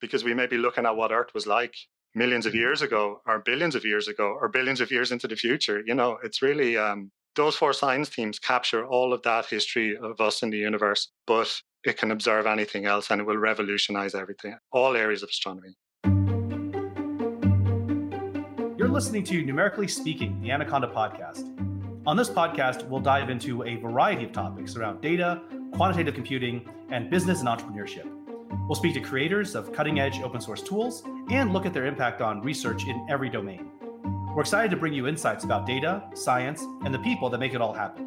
[0.00, 1.74] because we may be looking at what Earth was like
[2.14, 5.36] millions of years ago, or billions of years ago, or billions of years into the
[5.36, 5.82] future.
[5.84, 10.20] You know, it's really um, those four science teams capture all of that history of
[10.20, 11.54] us in the universe, but
[11.84, 15.76] it can observe anything else and it will revolutionize everything, all areas of astronomy.
[18.78, 21.52] You're listening to Numerically Speaking, the Anaconda podcast.
[22.06, 25.42] On this podcast, we'll dive into a variety of topics around data,
[25.72, 28.15] quantitative computing, and business and entrepreneurship.
[28.66, 32.20] We'll speak to creators of cutting edge open source tools and look at their impact
[32.20, 33.70] on research in every domain.
[34.34, 37.60] We're excited to bring you insights about data, science, and the people that make it
[37.60, 38.04] all happen.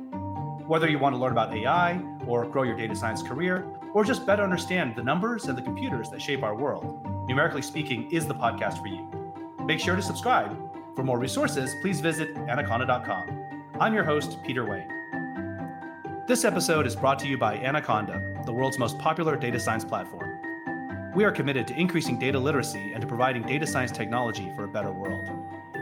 [0.68, 4.28] Whether you want to learn about AI or grow your data science career, or just
[4.28, 8.36] better understand the numbers and the computers that shape our world, Numerically Speaking is the
[8.36, 9.08] podcast for you.
[9.66, 10.56] Make sure to subscribe.
[10.96, 13.46] For more resources, please visit anaconda.com.
[13.80, 14.88] I'm your host, Peter Wang.
[16.28, 20.39] This episode is brought to you by Anaconda, the world's most popular data science platform.
[21.20, 24.70] We are committed to increasing data literacy and to providing data science technology for a
[24.70, 25.28] better world.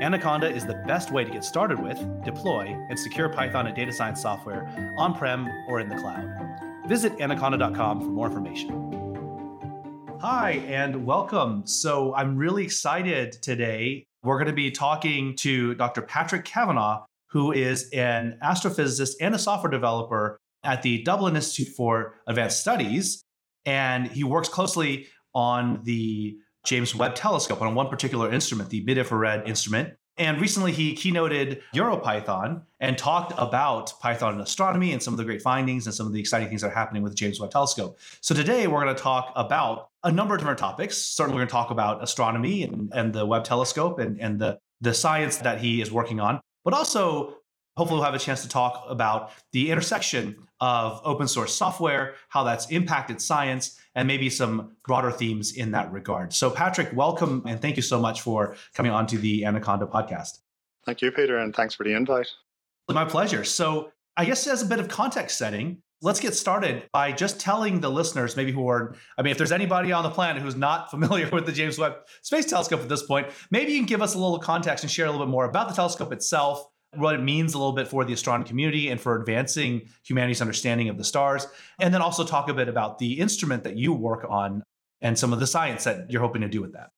[0.02, 3.94] Anaconda is the best way to get started with, deploy, and secure Python and data
[3.94, 6.28] science software on prem or in the cloud.
[6.88, 10.18] Visit anaconda.com for more information.
[10.22, 11.68] Hi, and welcome.
[11.68, 14.08] So, I'm really excited today.
[14.24, 16.02] We're going to be talking to Dr.
[16.02, 22.16] Patrick Kavanagh, who is an astrophysicist and a software developer at the Dublin Institute for
[22.26, 23.22] Advanced Studies.
[23.68, 26.36] And he works closely on the
[26.66, 29.94] James Webb Telescope on one particular instrument, the mid infrared instrument.
[30.18, 35.24] And recently he keynoted EuroPython and talked about Python and astronomy and some of the
[35.24, 37.52] great findings and some of the exciting things that are happening with the James Webb
[37.52, 38.00] Telescope.
[38.20, 40.98] So today we're going to talk about a number of different topics.
[40.98, 44.58] Certainly we're going to talk about astronomy and, and the Webb Telescope and, and the,
[44.82, 47.36] the science that he is working on, but also
[47.78, 52.44] hopefully we'll have a chance to talk about the intersection of open source software, how
[52.44, 56.32] that's impacted science, and maybe some broader themes in that regard.
[56.32, 60.40] So, Patrick, welcome and thank you so much for coming on to the Anaconda podcast.
[60.86, 62.30] Thank you, Peter, and thanks for the invite.
[62.90, 63.44] My pleasure.
[63.44, 67.82] So, I guess as a bit of context setting, let's get started by just telling
[67.82, 70.92] the listeners, maybe who are, I mean, if there's anybody on the planet who's not
[70.92, 74.14] familiar with the James Webb Space Telescope at this point, maybe you can give us
[74.14, 77.22] a little context and share a little bit more about the telescope itself, what it
[77.22, 81.04] means a little bit for the astronomy community and for advancing humanity's understanding of the
[81.04, 81.48] stars.
[81.80, 84.64] And then also talk a bit about the instrument that you work on
[85.02, 86.90] and some of the science that you're hoping to do with that.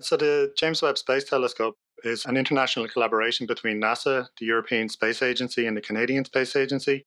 [0.00, 5.22] So, the James Webb Space Telescope is an international collaboration between NASA, the European Space
[5.22, 7.04] Agency, and the Canadian Space Agency.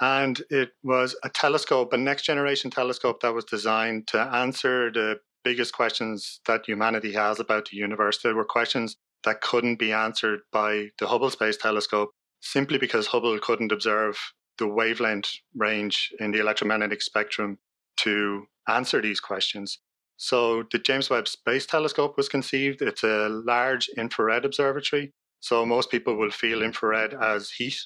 [0.00, 5.20] And it was a telescope, a next generation telescope that was designed to answer the
[5.44, 8.18] biggest questions that humanity has about the universe.
[8.18, 13.38] There were questions that couldn't be answered by the Hubble Space Telescope simply because Hubble
[13.38, 14.18] couldn't observe
[14.58, 17.58] the wavelength range in the electromagnetic spectrum
[17.98, 19.78] to answer these questions.
[20.16, 22.82] So the James Webb Space Telescope was conceived.
[22.82, 25.12] It's a large infrared observatory.
[25.40, 27.76] So most people will feel infrared as heat.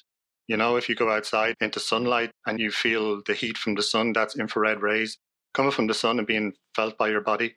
[0.47, 3.83] You know, if you go outside into sunlight and you feel the heat from the
[3.83, 5.17] sun, that's infrared rays
[5.53, 7.55] coming from the sun and being felt by your body.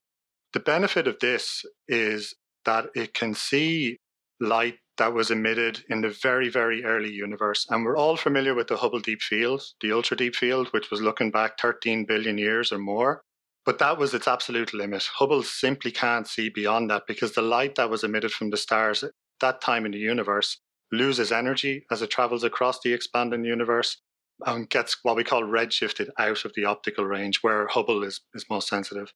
[0.53, 3.99] The benefit of this is that it can see
[4.41, 7.67] light that was emitted in the very, very early universe.
[7.71, 11.01] And we're all familiar with the Hubble Deep Field, the ultra deep field, which was
[11.01, 13.23] looking back 13 billion years or more.
[13.65, 15.09] But that was its absolute limit.
[15.15, 19.03] Hubble simply can't see beyond that because the light that was emitted from the stars
[19.03, 23.99] at that time in the universe loses energy as it travels across the expanding universe
[24.47, 28.45] and gets what we call redshifted out of the optical range where Hubble is, is
[28.51, 29.13] most sensitive.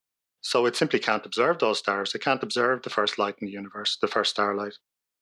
[0.47, 2.15] So it simply can't observe those stars.
[2.15, 4.75] It can't observe the first light in the universe, the first starlight.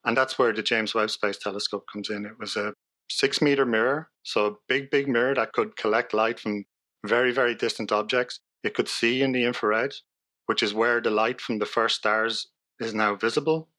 [0.04, 2.26] And that's where the James Webb Space Telescope comes in.
[2.26, 2.74] It was a
[3.10, 6.66] six meter mirror, so a big, big mirror that could collect light from
[7.06, 8.40] very, very distant objects.
[8.62, 9.94] It could see in the infrared,
[10.44, 12.48] which is where the light from the first stars
[12.78, 13.70] is now visible.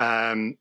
[0.00, 0.56] Um,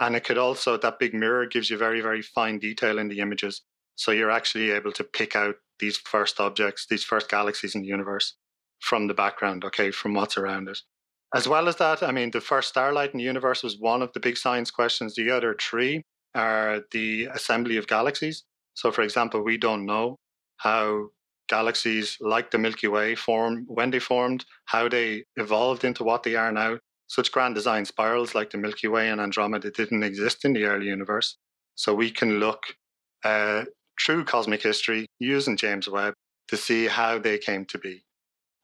[0.00, 3.20] and it could also, that big mirror gives you very, very fine detail in the
[3.20, 3.60] images.
[3.96, 7.88] So you're actually able to pick out these first objects, these first galaxies in the
[7.88, 8.34] universe
[8.84, 10.78] from the background, okay, from what's around it.
[11.34, 14.12] As well as that, I mean, the first starlight in the universe was one of
[14.12, 15.14] the big science questions.
[15.14, 16.02] The other three
[16.34, 18.44] are the assembly of galaxies.
[18.74, 20.16] So, for example, we don't know
[20.58, 21.08] how
[21.48, 26.36] galaxies like the Milky Way formed, when they formed, how they evolved into what they
[26.36, 26.78] are now.
[27.06, 30.86] Such grand design spirals like the Milky Way and Andromeda didn't exist in the early
[30.86, 31.36] universe.
[31.74, 32.62] So we can look
[33.24, 33.64] uh,
[34.00, 36.14] through cosmic history using James Webb
[36.48, 38.04] to see how they came to be.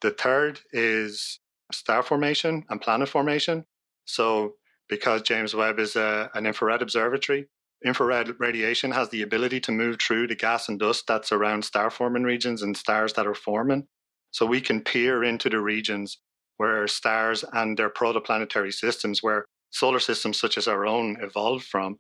[0.00, 1.41] The third is
[1.73, 3.64] star formation and planet formation.
[4.05, 4.55] So,
[4.88, 7.47] because James Webb is a, an infrared observatory,
[7.85, 11.91] infrared radiation has the ability to move through the gas and dust that's around star
[11.91, 13.87] forming regions and stars that are forming.
[14.31, 16.19] So, we can peer into the regions
[16.56, 21.99] where stars and their protoplanetary systems, where solar systems such as our own evolved from,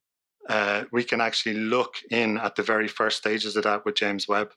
[0.48, 4.26] uh, we can actually look in at the very first stages of that with James
[4.26, 4.52] Webb.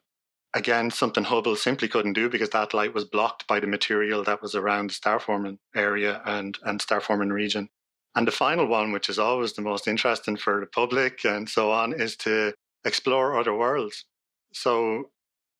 [0.55, 4.41] Again, something Hubble simply couldn't do because that light was blocked by the material that
[4.41, 7.69] was around the star forming area and, and star forming region.
[8.15, 11.71] And the final one, which is always the most interesting for the public and so
[11.71, 12.53] on, is to
[12.85, 14.05] explore other worlds.
[14.53, 15.09] So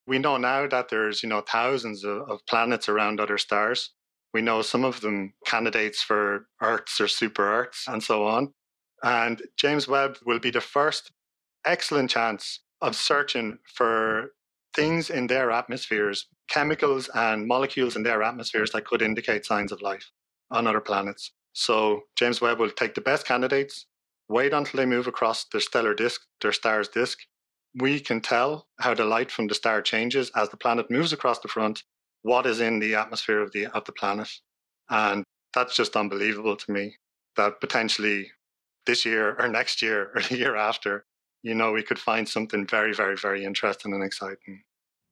[0.06, 3.92] we know now that there's, you know, thousands of, of planets around other stars.
[4.34, 8.54] We know some of them candidates for Earths or super Earths and so on.
[9.02, 11.12] And James Webb will be the first
[11.66, 14.34] excellent chance of searching for
[14.74, 19.82] things in their atmospheres, chemicals and molecules in their atmospheres that could indicate signs of
[19.82, 20.12] life
[20.52, 21.32] on other planets.
[21.54, 23.86] So James Webb will take the best candidates,
[24.30, 27.20] wait until they move across their stellar disk, their star's disk.
[27.76, 31.40] We can tell how the light from the star changes as the planet moves across
[31.40, 31.84] the front,
[32.22, 34.30] what is in the atmosphere of the of the planet.
[34.90, 35.24] And
[35.54, 36.96] that's just unbelievable to me
[37.36, 38.32] that potentially
[38.86, 41.06] this year or next year or the year after,
[41.44, 44.64] you know, we could find something very, very, very interesting and exciting.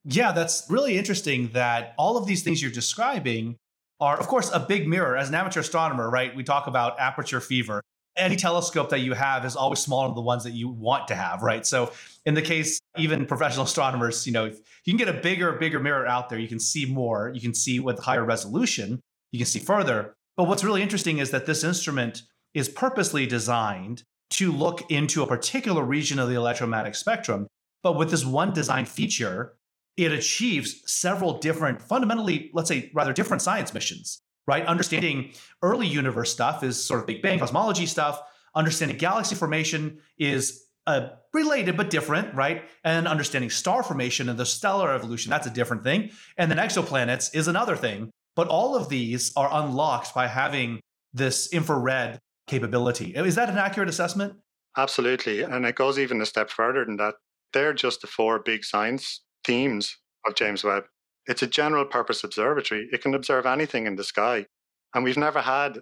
[0.04, 3.58] Yeah, that's really interesting that all of these things you're describing
[4.00, 5.16] are, of course, a big mirror.
[5.16, 7.82] As an amateur astronomer, right, we talk about aperture fever.
[8.18, 11.16] Any telescope that you have is always smaller than the ones that you want to
[11.16, 11.66] have, right?
[11.66, 11.94] So,
[12.26, 15.80] in the case, even professional astronomers, you know, if you can get a bigger, bigger
[15.80, 19.00] mirror out there, you can see more, you can see with higher resolution,
[19.32, 20.14] you can see further.
[20.36, 22.24] But what's really interesting is that this instrument
[22.54, 27.48] is purposely designed to look into a particular region of the electromagnetic spectrum.
[27.84, 29.56] But with this one design feature,
[29.98, 34.66] it achieves several different, fundamentally, let's say, rather different science missions, right?
[34.66, 35.32] Understanding
[35.62, 38.22] early universe stuff is sort of Big Bang cosmology stuff.
[38.56, 42.64] Understanding galaxy formation is uh, related but different, right?
[42.84, 46.12] And understanding star formation and the stellar evolution, that's a different thing.
[46.38, 48.12] And then exoplanets is another thing.
[48.36, 50.80] But all of these are unlocked by having
[51.14, 52.20] this infrared
[52.52, 53.16] capability.
[53.16, 54.34] Oh, is that an accurate assessment?
[54.78, 55.42] Absolutely.
[55.42, 57.16] And it goes even a step further than that.
[57.54, 60.84] They're just the four big science themes of James Webb.
[61.28, 62.90] It's a general purpose observatory.
[62.92, 64.46] It can observe anything in the sky.
[64.94, 65.80] And we've never had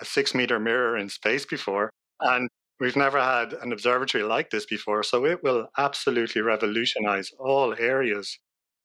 [0.00, 1.90] a six meter mirror in space before.
[2.20, 2.48] And
[2.78, 5.02] we've never had an observatory like this before.
[5.02, 8.38] So it will absolutely revolutionize all areas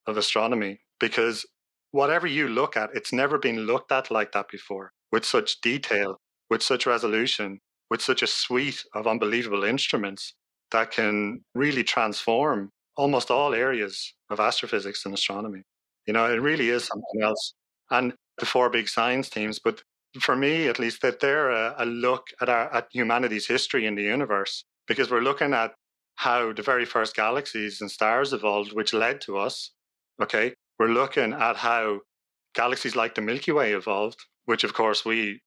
[0.08, 1.46] of astronomy because
[1.92, 6.20] whatever you look at, it's never been looked at like that before with such detail,
[6.50, 7.60] with such resolution,
[7.90, 10.34] with such a suite of unbelievable instruments
[10.72, 15.62] that can really transform almost all areas of astrophysics and astronomy.
[16.06, 17.54] You know, it really is something else.
[17.92, 19.82] And the four big science teams, but
[20.20, 23.96] for me at least, that they're a, a look at our at humanity's history in
[23.96, 25.74] the universe because we're looking at
[26.16, 29.72] how the very first galaxies and stars evolved, which led to us.
[30.22, 32.02] Okay, we're looking at how
[32.56, 35.40] galaxies like the Milky Way evolved, which of course we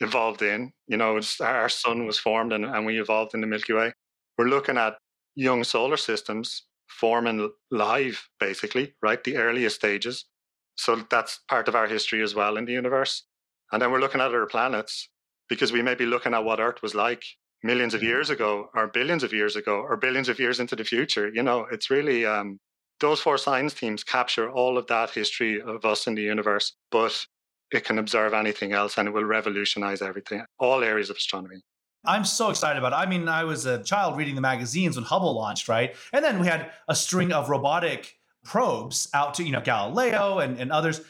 [0.00, 0.72] evolved in.
[0.86, 3.92] You know, our sun was formed and, and we evolved in the Milky Way.
[4.36, 4.98] We're looking at
[5.34, 9.22] young solar systems forming live, basically, right?
[9.22, 10.24] The earliest stages.
[10.76, 13.24] So that's part of our history as well in the universe.
[13.72, 15.08] And then we're looking at other planets
[15.48, 17.24] because we may be looking at what Earth was like
[17.64, 20.84] millions of years ago, or billions of years ago, or billions of years into the
[20.84, 21.28] future.
[21.32, 22.60] You know, it's really um,
[23.00, 27.26] those four science teams capture all of that history of us in the universe, but
[27.72, 31.56] it can observe anything else and it will revolutionize everything, all areas of astronomy.
[32.04, 32.96] I'm so excited about it.
[32.96, 35.94] I mean, I was a child reading the magazines when Hubble launched, right?
[36.12, 40.58] And then we had a string of robotic probes out to, you know, Galileo and,
[40.58, 41.00] and others,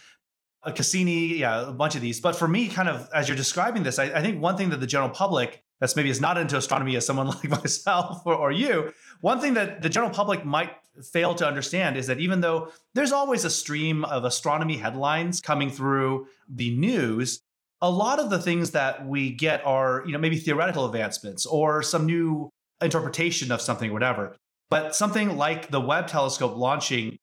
[0.65, 2.21] uh, Cassini, yeah, a bunch of these.
[2.21, 4.81] But for me, kind of as you're describing this, I, I think one thing that
[4.81, 8.53] the general public that's maybe is not into astronomy as someone like myself or, or
[8.53, 10.73] you, one thing that the general public might
[11.13, 15.71] fail to understand is that even though there's always a stream of astronomy headlines coming
[15.71, 17.41] through the news,
[17.81, 21.83] a lot of the things that we get are, you know, maybe theoretical advancements or
[21.83, 24.37] some new interpretation of something, whatever.
[24.71, 27.19] But something like the Webb telescope launching,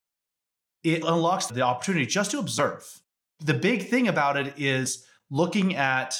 [0.83, 3.01] it unlocks the opportunity just to observe.
[3.43, 6.17] The big thing about it is looking at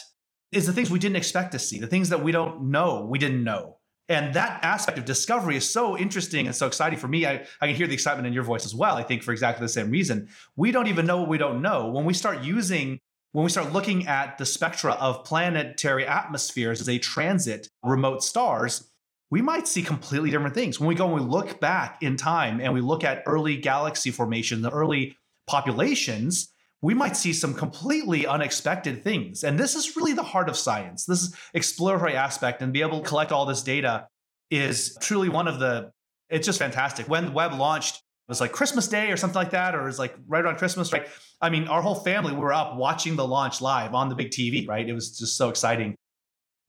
[0.55, 3.19] is the things we didn't expect to see, the things that we don't know we
[3.19, 3.77] didn't know.
[4.07, 7.25] And that aspect of discovery is so interesting and so exciting for me.
[7.25, 8.95] I, I can hear the excitement in your voice as well.
[8.95, 10.29] I think for exactly the same reason.
[10.55, 11.89] We don't even know what we don't know.
[11.89, 12.99] When we start using
[13.31, 18.89] when we start looking at the spectra of planetary atmospheres as they transit remote stars,
[19.29, 20.79] we might see completely different things.
[20.79, 24.09] When we go and we look back in time and we look at early galaxy
[24.09, 26.53] formation, the early populations,
[26.85, 29.43] we might see some completely unexpected things.
[29.43, 31.03] And this is really the heart of science.
[31.05, 34.07] This is exploratory aspect and be able to collect all this data
[34.51, 35.89] is truly one of the
[36.29, 37.09] it's just fantastic.
[37.09, 39.85] When the Webb launched it was like Christmas Day or something like that, or it
[39.85, 41.07] was like right around Christmas, right?
[41.41, 44.29] I mean, our whole family we were up watching the launch live on the big
[44.29, 44.87] TV, right?
[44.87, 45.95] It was just so exciting.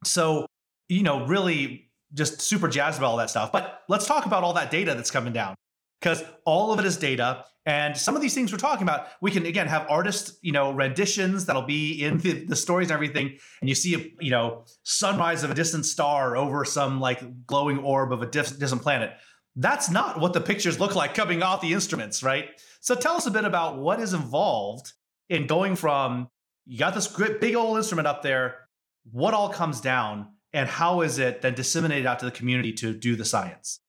[0.03, 0.47] So,
[0.89, 3.53] you know, really just super jazzed about all that stuff.
[3.53, 5.57] But let's talk about all that data that's coming down
[6.01, 7.45] because all of it is data.
[7.65, 10.73] And some of these things we're talking about, we can again have artists you know,
[10.73, 13.37] renditions that'll be in the, the stories and everything.
[13.61, 17.79] And you see a, you know, sunrise of a distant star over some like glowing
[17.79, 19.13] orb of a distant planet.
[19.57, 22.51] That's not what the pictures look like coming off the instruments, right?
[22.81, 24.93] So tell us a bit about what is involved
[25.29, 26.29] in going from
[26.67, 28.69] you got this big old instrument up there,
[29.13, 32.93] what all comes down, and how is it then disseminated out to the community to
[32.93, 33.81] do the science?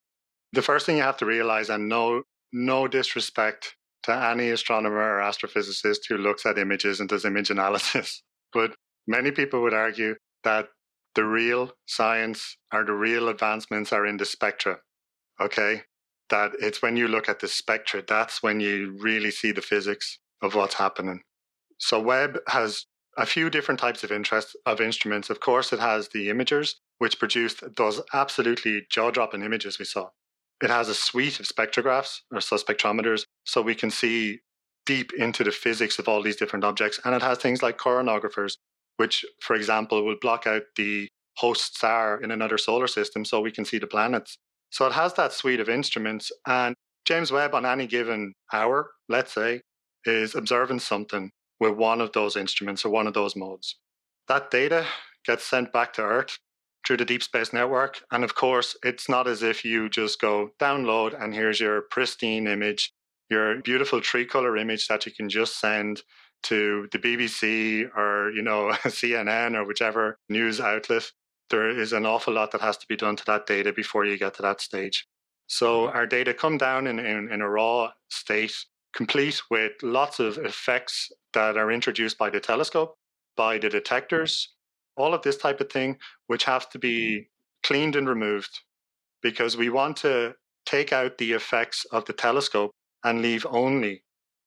[0.53, 2.23] The first thing you have to realize, and no,
[2.53, 8.23] no disrespect to any astronomer or astrophysicist who looks at images and does image analysis,
[8.53, 8.75] but
[9.07, 10.69] many people would argue that
[11.15, 14.77] the real science or the real advancements are in the spectra.
[15.41, 15.81] Okay.
[16.29, 20.19] That it's when you look at the spectra, that's when you really see the physics
[20.41, 21.21] of what's happening.
[21.79, 22.85] So Webb has
[23.17, 25.29] a few different types of interest of instruments.
[25.29, 30.09] Of course, it has the imagers, which produced those absolutely jaw-dropping images we saw.
[30.61, 34.39] It has a suite of spectrographs or spectrometers, so we can see
[34.85, 36.99] deep into the physics of all these different objects.
[37.03, 38.57] And it has things like coronagraphs,
[38.95, 43.51] which, for example, will block out the host star in another solar system so we
[43.51, 44.37] can see the planets.
[44.71, 46.31] So it has that suite of instruments.
[46.47, 46.73] And
[47.05, 49.61] James Webb, on any given hour, let's say,
[50.05, 53.77] is observing something with one of those instruments or one of those modes.
[54.27, 54.85] That data
[55.25, 56.37] gets sent back to Earth
[56.87, 58.01] through the Deep Space Network.
[58.11, 62.47] And of course, it's not as if you just go download and here's your pristine
[62.47, 62.93] image,
[63.29, 66.01] your beautiful true color image that you can just send
[66.43, 71.11] to the BBC or, you know, CNN or whichever news outlet.
[71.49, 74.17] There is an awful lot that has to be done to that data before you
[74.17, 75.05] get to that stage.
[75.47, 78.53] So our data come down in, in, in a raw state,
[78.93, 82.95] complete with lots of effects that are introduced by the telescope,
[83.35, 84.53] by the detectors,
[84.97, 86.87] all of this type of thing, which have to mm-hmm.
[86.87, 87.27] be
[87.63, 88.59] cleaned and removed
[89.21, 90.33] because we want to
[90.65, 92.71] take out the effects of the telescope
[93.03, 94.03] and leave only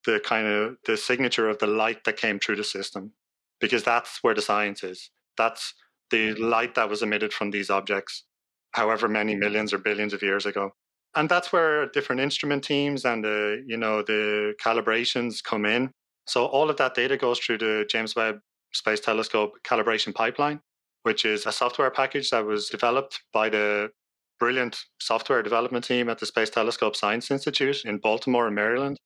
[0.06, 3.12] the kind of the signature of the light that came through the system
[3.60, 5.10] because that's where the science is.
[5.36, 5.74] That's
[6.10, 6.44] the mm-hmm.
[6.44, 8.24] light that was emitted from these objects
[8.72, 9.40] however many mm-hmm.
[9.40, 10.70] millions or billions of years ago.
[11.16, 15.90] And that's where different instrument teams and the you know the calibrations come in.
[16.26, 18.36] So all of that data goes through the james webb
[18.72, 20.60] Space Telescope calibration pipeline,
[21.02, 23.90] which is a software package that was developed by the
[24.38, 28.96] brilliant software development team at the Space Telescope Science Institute in Baltimore, in Maryland.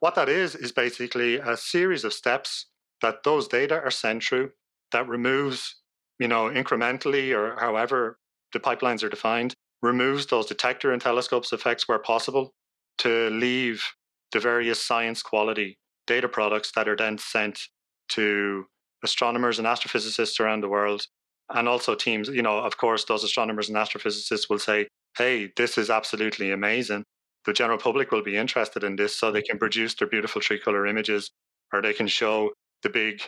[0.00, 2.66] What that is, is basically a series of steps
[3.02, 4.50] that those data are sent through
[4.92, 5.76] that removes,
[6.18, 8.18] you know, incrementally or however
[8.52, 12.52] the pipelines are defined, removes those detector and telescopes effects where possible
[12.98, 13.84] to leave
[14.32, 17.68] the various science quality data products that are then sent
[18.08, 18.66] to
[19.02, 21.06] astronomers and astrophysicists around the world,
[21.50, 22.28] and also teams.
[22.28, 27.04] You know, of course, those astronomers and astrophysicists will say, "Hey, this is absolutely amazing."
[27.46, 29.48] The general public will be interested in this, so they mm.
[29.48, 31.30] can produce their beautiful true color images,
[31.72, 32.52] or they can show
[32.82, 33.22] the big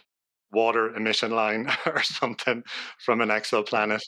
[0.53, 2.63] water emission line or something
[2.99, 4.01] from an exoplanet.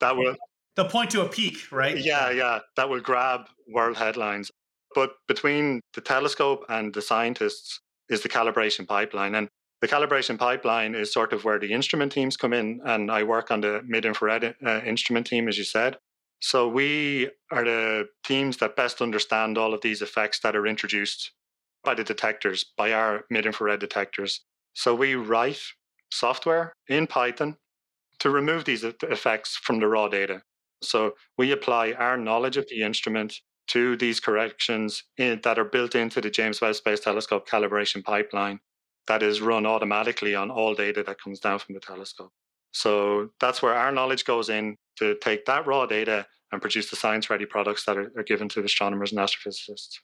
[0.00, 0.34] That will
[0.76, 1.96] they'll point to a peak, right?
[1.96, 4.50] Yeah, yeah, that will grab world headlines.
[4.94, 9.48] But between the telescope and the scientists is the calibration pipeline, and
[9.84, 13.50] the calibration pipeline is sort of where the instrument teams come in, and I work
[13.50, 15.98] on the mid infrared uh, instrument team, as you said.
[16.40, 21.32] So we are the teams that best understand all of these effects that are introduced
[21.84, 24.40] by the detectors, by our mid infrared detectors.
[24.72, 25.60] So we write
[26.10, 27.58] software in Python
[28.20, 30.40] to remove these effects from the raw data.
[30.82, 33.34] So we apply our knowledge of the instrument
[33.66, 38.60] to these corrections in, that are built into the James Webb Space Telescope calibration pipeline
[39.06, 42.32] that is run automatically on all data that comes down from the telescope.
[42.72, 46.96] So that's where our knowledge goes in to take that raw data and produce the
[46.96, 49.98] science ready products that are, are given to astronomers and astrophysicists.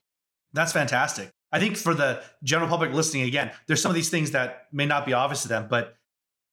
[0.52, 1.30] That's fantastic.
[1.52, 4.86] I think for the general public listening again, there's some of these things that may
[4.86, 5.94] not be obvious to them, but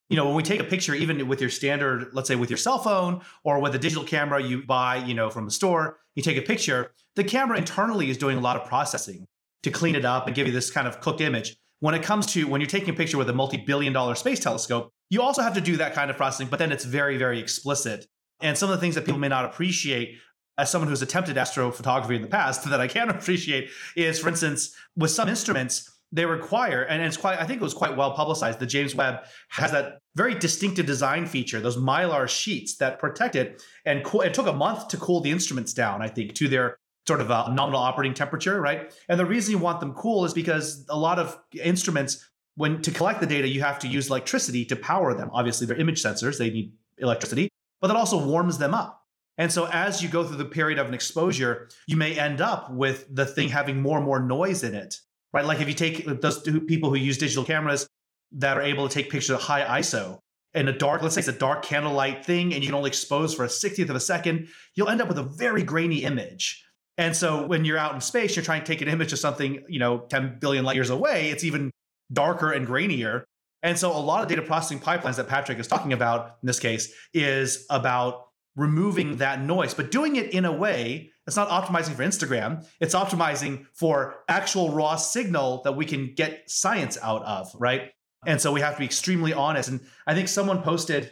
[0.09, 2.57] you know, when we take a picture, even with your standard, let's say with your
[2.57, 6.23] cell phone or with a digital camera you buy, you know, from a store, you
[6.23, 9.27] take a picture, the camera internally is doing a lot of processing
[9.63, 12.25] to clean it up and give you this kind of cooked image when it comes
[12.27, 15.53] to when you're taking a picture with a multi-billion dollar space telescope you also have
[15.53, 18.05] to do that kind of processing but then it's very very explicit.
[18.39, 20.19] And some of the things that people may not appreciate
[20.59, 24.75] as someone who's attempted astrophotography in the past that i can appreciate is for instance
[24.95, 28.59] with some instruments they require and it's quite i think it was quite well publicized
[28.59, 33.61] the james webb has that very distinctive design feature those mylar sheets that protect it
[33.85, 36.77] and co- it took a month to cool the instruments down i think to their
[37.07, 38.93] sort of a nominal operating temperature, right?
[39.07, 42.91] And the reason you want them cool is because a lot of instruments, when to
[42.91, 45.29] collect the data, you have to use electricity to power them.
[45.33, 47.49] Obviously, they're image sensors, they need electricity,
[47.79, 49.03] but that also warms them up.
[49.37, 52.71] And so as you go through the period of an exposure, you may end up
[52.71, 54.95] with the thing having more and more noise in it,
[55.31, 55.45] right?
[55.45, 57.87] Like if you take those people who use digital cameras
[58.31, 60.19] that are able to take pictures at high ISO
[60.55, 63.35] in a dark, let's say it's a dark candlelight thing, and you can only expose
[63.35, 66.63] for a 60th of a second, you'll end up with a very grainy image.
[66.97, 69.63] And so when you're out in space, you're trying to take an image of something,
[69.67, 71.71] you know, 10 billion light years away, it's even
[72.11, 73.23] darker and grainier.
[73.63, 76.59] And so a lot of data processing pipelines that Patrick is talking about in this
[76.59, 81.93] case is about removing that noise, but doing it in a way that's not optimizing
[81.93, 82.65] for Instagram.
[82.79, 87.91] It's optimizing for actual raw signal that we can get science out of, right?
[88.25, 89.69] And so we have to be extremely honest.
[89.69, 91.11] And I think someone posted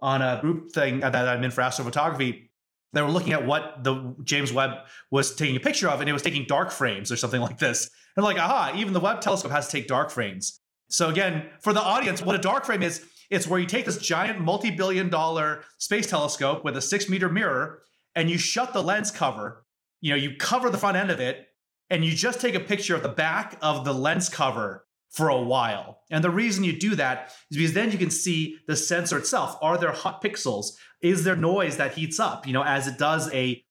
[0.00, 2.48] on a group thing that I'm in for astrophotography
[2.94, 4.70] they were looking at what the James Webb
[5.10, 7.90] was taking a picture of, and it was taking dark frames or something like this.
[8.16, 10.60] And like, aha, even the Webb telescope has to take dark frames.
[10.88, 13.98] So again, for the audience, what a dark frame is, it's where you take this
[13.98, 17.82] giant multi-billion dollar space telescope with a six meter mirror
[18.14, 19.64] and you shut the lens cover.
[20.00, 21.48] You know, you cover the front end of it
[21.90, 25.40] and you just take a picture of the back of the lens cover for a
[25.40, 26.00] while.
[26.10, 29.56] And the reason you do that is because then you can see the sensor itself.
[29.62, 30.72] Are there hot pixels?
[31.04, 32.46] Is there noise that heats up?
[32.46, 33.62] You know, as it does a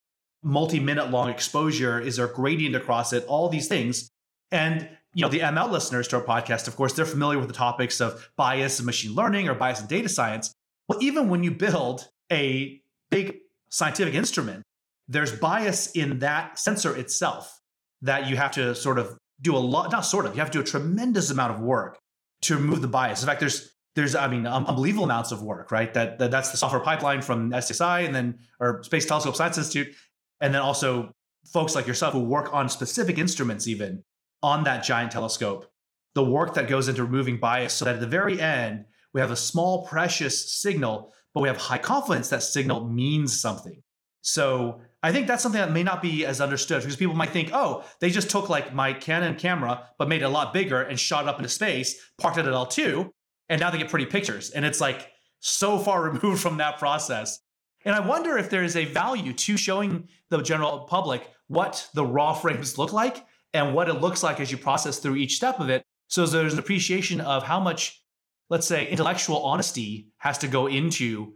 [0.43, 3.25] multi-minute long exposure, is there gradient across it?
[3.25, 4.07] All these things.
[4.51, 7.53] And you know, the ML listeners to our podcast, of course, they're familiar with the
[7.53, 10.53] topics of bias in machine learning or bias in data science.
[10.87, 13.37] Well, even when you build a big
[13.69, 14.63] scientific instrument,
[15.07, 17.59] there's bias in that sensor itself
[18.01, 20.59] that you have to sort of do a lot, not sort of, you have to
[20.59, 21.97] do a tremendous amount of work
[22.43, 23.21] to remove the bias.
[23.21, 25.93] In fact, there's there's i mean um, unbelievable amounts of work right?
[25.95, 29.95] That, that that's the software pipeline from SSI and then or space telescope science institute.
[30.39, 31.11] And then also
[31.51, 34.03] folks like yourself who work on specific instruments even
[34.43, 35.69] on that giant telescope.
[36.13, 39.31] The work that goes into removing bias so that at the very end we have
[39.31, 43.81] a small precious signal but we have high confidence that signal means something.
[44.21, 47.49] So i think that's something that may not be as understood because people might think
[47.51, 50.99] oh they just took like my canon camera but made it a lot bigger and
[50.99, 53.09] shot it up into space parked it at l2
[53.49, 54.51] and now they get pretty pictures.
[54.51, 57.39] And it's like so far removed from that process.
[57.85, 62.05] And I wonder if there is a value to showing the general public what the
[62.05, 65.59] raw frames look like and what it looks like as you process through each step
[65.59, 65.83] of it.
[66.07, 68.01] So there's an appreciation of how much,
[68.49, 71.33] let's say, intellectual honesty has to go into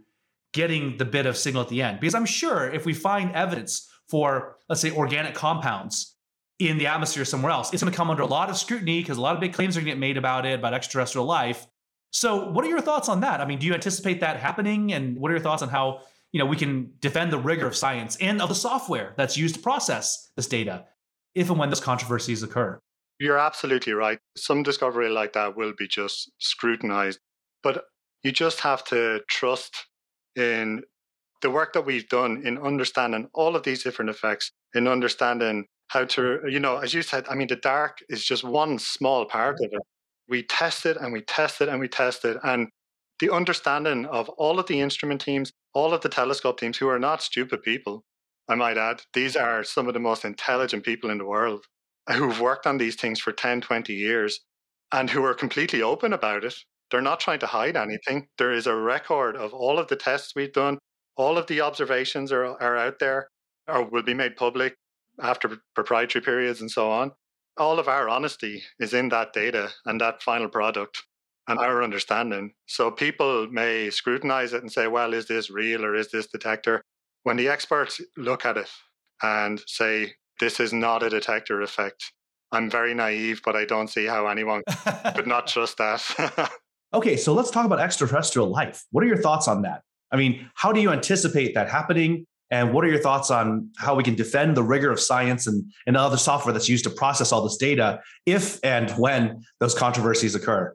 [0.52, 2.00] getting the bit of signal at the end.
[2.00, 6.16] Because I'm sure if we find evidence for, let's say, organic compounds
[6.58, 9.18] in the atmosphere somewhere else, it's going to come under a lot of scrutiny because
[9.18, 11.66] a lot of big claims are going to get made about it, about extraterrestrial life.
[12.10, 13.40] So, what are your thoughts on that?
[13.40, 14.92] I mean, do you anticipate that happening?
[14.92, 16.00] And what are your thoughts on how
[16.32, 19.56] you know we can defend the rigor of science and of the software that's used
[19.56, 20.86] to process this data,
[21.34, 22.80] if and when those controversies occur?
[23.20, 24.18] You're absolutely right.
[24.36, 27.18] Some discovery like that will be just scrutinized,
[27.62, 27.84] but
[28.22, 29.86] you just have to trust
[30.36, 30.82] in
[31.42, 36.04] the work that we've done in understanding all of these different effects, in understanding how
[36.04, 39.56] to, you know, as you said, I mean, the dark is just one small part
[39.60, 39.82] of it
[40.28, 42.36] we tested and we tested and we tested.
[42.42, 42.68] And
[43.20, 46.98] the understanding of all of the instrument teams, all of the telescope teams, who are
[46.98, 48.04] not stupid people,
[48.48, 51.66] I might add, these are some of the most intelligent people in the world
[52.10, 54.40] who've worked on these things for 10, 20 years
[54.92, 56.54] and who are completely open about it.
[56.90, 58.28] They're not trying to hide anything.
[58.38, 60.78] There is a record of all of the tests we've done.
[61.16, 63.28] All of the observations are, are out there
[63.66, 64.74] or will be made public
[65.20, 67.12] after proprietary periods and so on
[67.58, 71.02] all of our honesty is in that data and that final product
[71.48, 71.68] and uh-huh.
[71.68, 72.52] our understanding.
[72.66, 76.82] So people may scrutinize it and say, well, is this real or is this detector?
[77.24, 78.70] When the experts look at it
[79.22, 82.12] and say, this is not a detector effect,
[82.52, 84.62] I'm very naive, but I don't see how anyone
[85.14, 86.50] could not trust that.
[86.94, 88.84] okay, so let's talk about extraterrestrial life.
[88.90, 89.82] What are your thoughts on that?
[90.10, 92.24] I mean, how do you anticipate that happening?
[92.50, 95.70] And what are your thoughts on how we can defend the rigor of science and,
[95.86, 100.34] and other software that's used to process all this data if and when those controversies
[100.34, 100.74] occur?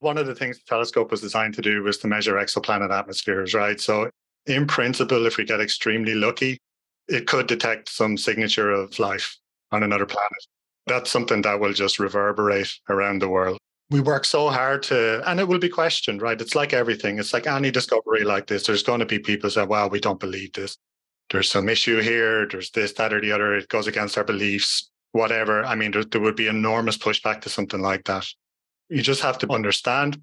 [0.00, 3.54] One of the things the telescope was designed to do was to measure exoplanet atmospheres,
[3.54, 3.80] right?
[3.80, 4.10] So,
[4.46, 6.58] in principle, if we get extremely lucky,
[7.08, 9.36] it could detect some signature of life
[9.72, 10.46] on another planet.
[10.86, 13.58] That's something that will just reverberate around the world.
[13.90, 16.40] We work so hard to, and it will be questioned, right?
[16.40, 17.18] It's like everything.
[17.18, 18.66] It's like any discovery like this.
[18.66, 20.76] There's going to be people say, well, we don't believe this
[21.30, 24.90] there's some issue here, there's this, that, or the other, it goes against our beliefs,
[25.12, 25.64] whatever.
[25.64, 28.26] I mean, there, there would be enormous pushback to something like that.
[28.88, 30.20] You just have to understand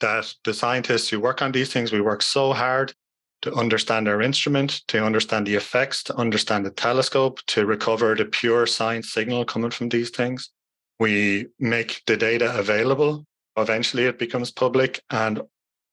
[0.00, 2.94] that the scientists who work on these things, we work so hard
[3.42, 8.24] to understand our instrument, to understand the effects, to understand the telescope, to recover the
[8.24, 10.50] pure science signal coming from these things.
[10.98, 13.24] We make the data available.
[13.56, 15.42] Eventually, it becomes public, and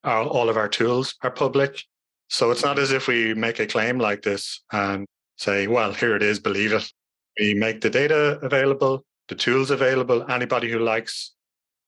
[0.03, 1.83] our, all of our tools are public.
[2.27, 5.05] So it's not as if we make a claim like this and
[5.37, 6.91] say, well, here it is, believe it.
[7.39, 10.29] We make the data available, the tools available.
[10.29, 11.33] Anybody who likes,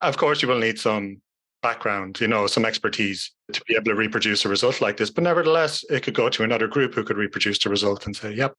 [0.01, 1.21] of course, you will need some
[1.63, 5.09] background, you know, some expertise to be able to reproduce a result like this.
[5.09, 8.33] But nevertheless, it could go to another group who could reproduce the result and say,
[8.33, 8.53] yep,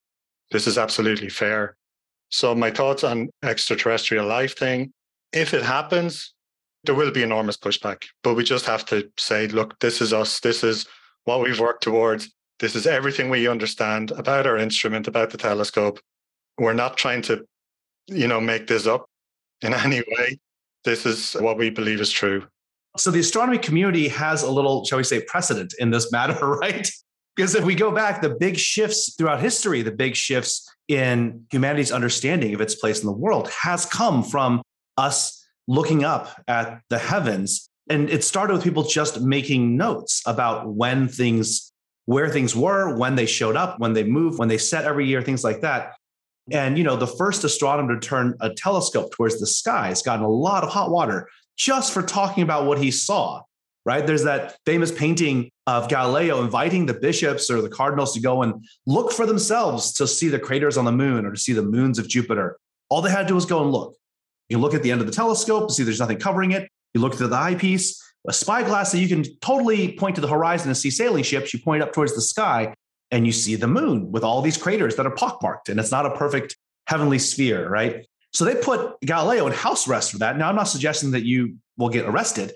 [0.50, 1.76] this is absolutely fair.
[2.30, 4.92] So my thoughts on extraterrestrial life thing,
[5.32, 6.34] if it happens,
[6.84, 8.04] there will be enormous pushback.
[8.22, 10.40] But we just have to say, look, this is us.
[10.40, 10.86] This is
[11.28, 12.30] what we've worked towards.
[12.58, 16.00] This is everything we understand about our instrument, about the telescope.
[16.56, 17.44] We're not trying to,
[18.06, 19.04] you know, make this up
[19.60, 20.38] in any way.
[20.84, 22.46] This is what we believe is true.
[22.96, 26.90] So the astronomy community has a little, shall we say, precedent in this matter, right?
[27.36, 31.92] Because if we go back, the big shifts throughout history, the big shifts in humanity's
[31.92, 34.62] understanding of its place in the world has come from
[34.96, 37.68] us looking up at the heavens.
[37.90, 41.72] And it started with people just making notes about when things,
[42.04, 45.22] where things were, when they showed up, when they moved, when they set every year,
[45.22, 45.94] things like that.
[46.50, 50.24] And, you know, the first astronomer to turn a telescope towards the sky has gotten
[50.24, 53.42] a lot of hot water just for talking about what he saw,
[53.84, 54.06] right?
[54.06, 58.64] There's that famous painting of Galileo inviting the bishops or the cardinals to go and
[58.86, 61.98] look for themselves to see the craters on the moon or to see the moons
[61.98, 62.58] of Jupiter.
[62.88, 63.96] All they had to do was go and look.
[64.48, 66.70] You look at the end of the telescope see there's nothing covering it.
[66.94, 70.68] You look through the eyepiece, a spyglass that you can totally point to the horizon
[70.68, 71.52] and see sailing ships.
[71.52, 72.74] You point up towards the sky
[73.10, 76.06] and you see the moon with all these craters that are pockmarked, and it's not
[76.06, 78.06] a perfect heavenly sphere, right?
[78.32, 80.36] So they put Galileo in house arrest for that.
[80.36, 82.52] Now, I'm not suggesting that you will get arrested,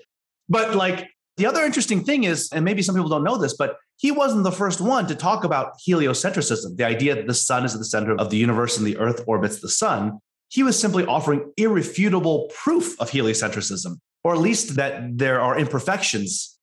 [0.47, 3.77] but like the other interesting thing is, and maybe some people don't know this, but
[3.97, 7.73] he wasn't the first one to talk about heliocentrism, the idea that the sun is
[7.73, 10.19] at the center of the universe and the earth orbits the sun.
[10.49, 16.57] He was simply offering irrefutable proof of heliocentrism, or at least that there are imperfections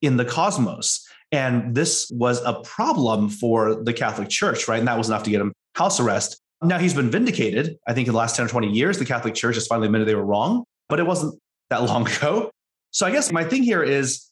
[0.00, 1.06] in the cosmos.
[1.30, 4.78] And this was a problem for the Catholic Church, right?
[4.78, 6.40] And that was enough to get him house arrest.
[6.62, 7.76] Now he's been vindicated.
[7.88, 10.06] I think in the last 10 or 20 years, the Catholic Church has finally admitted
[10.06, 11.38] they were wrong, but it wasn't
[11.70, 12.50] that long ago.
[12.90, 14.30] So I guess my thing here is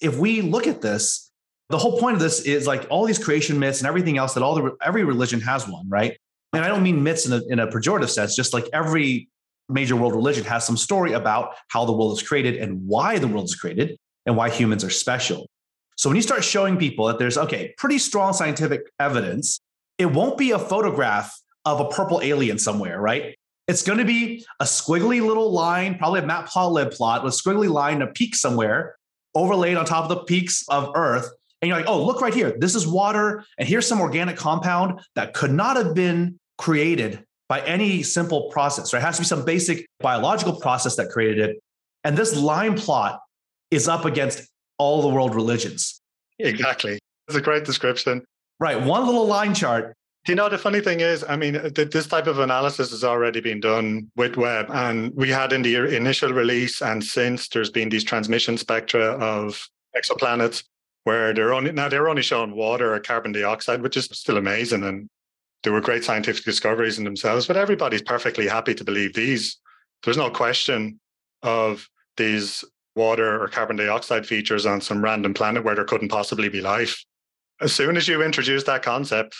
[0.00, 1.30] if we look at this,
[1.68, 4.42] the whole point of this is like all these creation myths and everything else that
[4.42, 6.16] all the every religion has one, right?
[6.52, 9.28] And I don't mean myths in a, in a pejorative sense, just like every
[9.70, 13.28] major world religion has some story about how the world is created and why the
[13.28, 15.46] world is created and why humans are special.
[15.96, 19.60] So when you start showing people that there's okay, pretty strong scientific evidence,
[19.98, 23.36] it won't be a photograph of a purple alien somewhere, right?
[23.68, 27.70] It's going to be a squiggly little line, probably a plot plot with a squiggly
[27.70, 28.96] line, a peak somewhere
[29.34, 31.28] overlaid on top of the peaks of Earth.
[31.60, 32.56] And you're like, oh, look right here.
[32.58, 33.44] This is water.
[33.58, 38.92] And here's some organic compound that could not have been created by any simple process,
[38.92, 39.00] right?
[39.00, 41.60] It has to be some basic biological process that created it.
[42.04, 43.20] And this line plot
[43.72, 46.00] is up against all the world religions.
[46.38, 47.00] Exactly.
[47.26, 48.22] It's a great description.
[48.60, 48.80] Right.
[48.80, 49.94] One little line chart
[50.26, 51.24] do you know the funny thing is?
[51.26, 55.30] I mean, th- this type of analysis has already been done with Webb, and we
[55.30, 60.62] had in the initial release, and since there's been these transmission spectra of exoplanets
[61.04, 64.84] where they're only now they're only showing water or carbon dioxide, which is still amazing,
[64.84, 65.08] and
[65.62, 67.46] they were great scientific discoveries in themselves.
[67.46, 69.58] But everybody's perfectly happy to believe these.
[70.04, 70.98] There's no question
[71.42, 72.64] of these
[72.96, 77.04] water or carbon dioxide features on some random planet where there couldn't possibly be life.
[77.60, 79.36] As soon as you introduce that concept,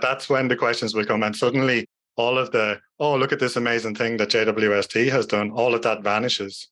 [0.00, 1.22] that's when the questions will come.
[1.22, 5.50] And suddenly, all of the, oh, look at this amazing thing that JWST has done,
[5.50, 6.68] all of that vanishes.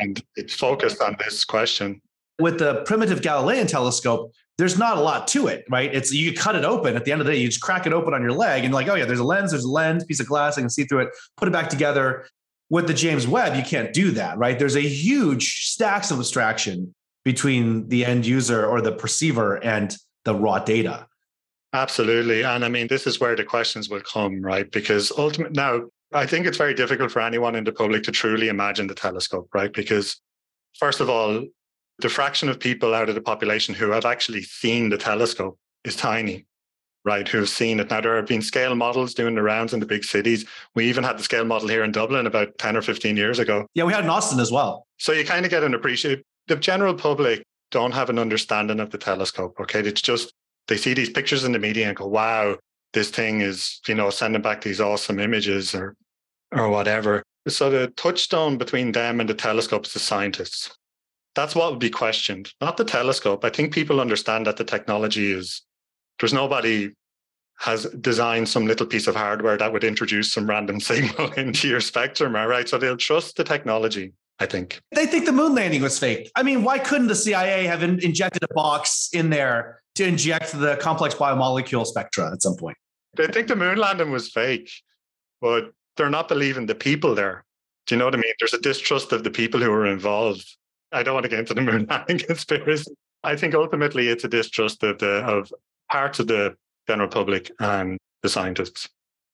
[0.00, 2.00] And it's focused on this question.
[2.40, 5.92] With the primitive Galilean telescope, there's not a lot to it, right?
[5.92, 7.92] It's you cut it open at the end of the day, you just crack it
[7.92, 10.20] open on your leg and like, oh yeah, there's a lens, there's a lens, piece
[10.20, 12.26] of glass, I can see through it, put it back together.
[12.70, 14.58] With the James Webb, you can't do that, right?
[14.58, 20.34] There's a huge stacks of abstraction between the end user or the perceiver and the
[20.34, 21.06] raw data.
[21.72, 22.44] Absolutely.
[22.44, 24.70] And I mean, this is where the questions will come, right?
[24.70, 28.48] Because ultimately, now, I think it's very difficult for anyone in the public to truly
[28.48, 29.72] imagine the telescope, right?
[29.72, 30.20] Because,
[30.78, 31.44] first of all,
[31.98, 35.96] the fraction of people out of the population who have actually seen the telescope is
[35.96, 36.46] tiny,
[37.04, 37.26] right?
[37.26, 37.90] Who've seen it.
[37.90, 40.44] Now, there have been scale models doing the rounds in the big cities.
[40.74, 43.66] We even had the scale model here in Dublin about 10 or 15 years ago.
[43.74, 44.86] Yeah, we had in Austin as well.
[44.98, 46.22] So you kind of get an appreciation.
[46.46, 49.80] The general public don't have an understanding of the telescope, okay?
[49.80, 50.32] It's just
[50.68, 52.56] they see these pictures in the media and go, wow,
[52.92, 55.96] this thing is, you know, sending back these awesome images or
[56.52, 57.22] or whatever.
[57.48, 60.76] So the touchstone between them and the telescope is the scientists.
[61.34, 63.44] That's what would be questioned, not the telescope.
[63.44, 65.62] I think people understand that the technology is,
[66.20, 66.92] there's nobody
[67.58, 71.80] has designed some little piece of hardware that would introduce some random signal into your
[71.80, 72.68] spectrum, all right?
[72.68, 74.80] So they'll trust the technology, I think.
[74.92, 76.30] They think the moon landing was fake.
[76.36, 80.58] I mean, why couldn't the CIA have in- injected a box in there to inject
[80.58, 82.76] the complex biomolecule spectra at some point?
[83.16, 84.70] They think the moon landing was fake,
[85.40, 87.44] but they're not believing the people there.
[87.86, 88.32] Do you know what I mean?
[88.40, 90.56] There's a distrust of the people who were involved.
[90.94, 92.94] I don't want to get into the moon landing conspiracy.
[93.24, 95.52] I think ultimately it's a distrust of uh, the of
[95.90, 98.88] parts of the general public and the scientists.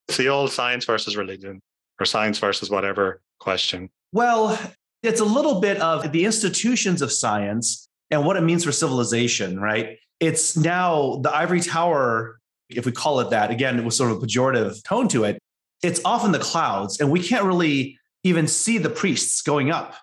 [0.09, 1.61] It's the old science versus religion
[2.01, 3.90] or science versus whatever question.
[4.12, 4.59] Well,
[5.03, 9.61] it's a little bit of the institutions of science and what it means for civilization,
[9.61, 9.99] right?
[10.18, 14.23] It's now the ivory tower, if we call it that, again, it was sort of
[14.23, 15.38] a pejorative tone to it.
[15.83, 19.94] It's often the clouds, and we can't really even see the priests going up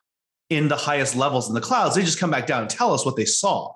[0.50, 1.96] in the highest levels in the clouds.
[1.96, 3.74] They just come back down and tell us what they saw.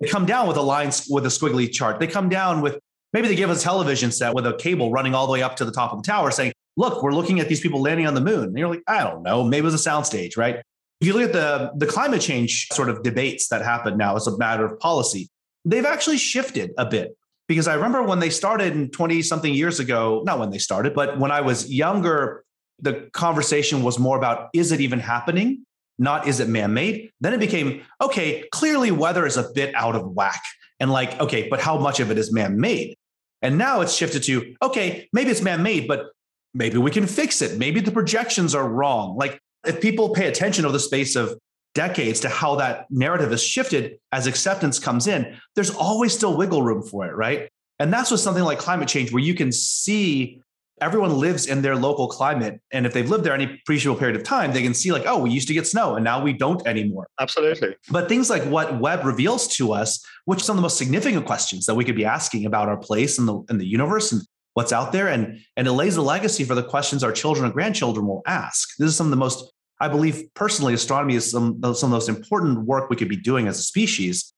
[0.00, 2.00] They come down with a line with a squiggly chart.
[2.00, 2.78] They come down with
[3.12, 5.56] maybe they give us a television set with a cable running all the way up
[5.56, 8.14] to the top of the tower saying, look, we're looking at these people landing on
[8.14, 8.44] the moon.
[8.44, 10.56] And you're like, I don't know, maybe it was a soundstage, right?
[11.00, 14.26] If you look at the, the climate change sort of debates that happen now as
[14.26, 15.28] a matter of policy,
[15.64, 17.16] they've actually shifted a bit.
[17.48, 20.94] Because I remember when they started in 20 something years ago, not when they started,
[20.94, 22.44] but when I was younger,
[22.80, 25.64] the conversation was more about is it even happening?
[25.98, 27.10] Not is it man made?
[27.20, 30.42] Then it became okay, clearly weather is a bit out of whack.
[30.78, 32.96] And like, okay, but how much of it is man made?
[33.42, 36.06] And now it's shifted to okay, maybe it's man made, but
[36.54, 37.58] maybe we can fix it.
[37.58, 39.16] Maybe the projections are wrong.
[39.16, 41.38] Like, if people pay attention over the space of
[41.74, 46.62] decades to how that narrative has shifted as acceptance comes in, there's always still wiggle
[46.62, 47.50] room for it, right?
[47.78, 50.40] And that's with something like climate change, where you can see
[50.80, 52.60] everyone lives in their local climate.
[52.70, 55.18] And if they've lived there any appreciable period of time, they can see, like, oh,
[55.18, 57.08] we used to get snow and now we don't anymore.
[57.18, 57.76] Absolutely.
[57.90, 61.26] But things like what Webb reveals to us, which are some of the most significant
[61.26, 64.22] questions that we could be asking about our place in the, in the universe and
[64.54, 65.08] what's out there.
[65.08, 68.76] And, and it lays a legacy for the questions our children and grandchildren will ask.
[68.78, 71.88] This is some of the most, I believe personally, astronomy is some, some of the
[71.88, 74.32] most important work we could be doing as a species.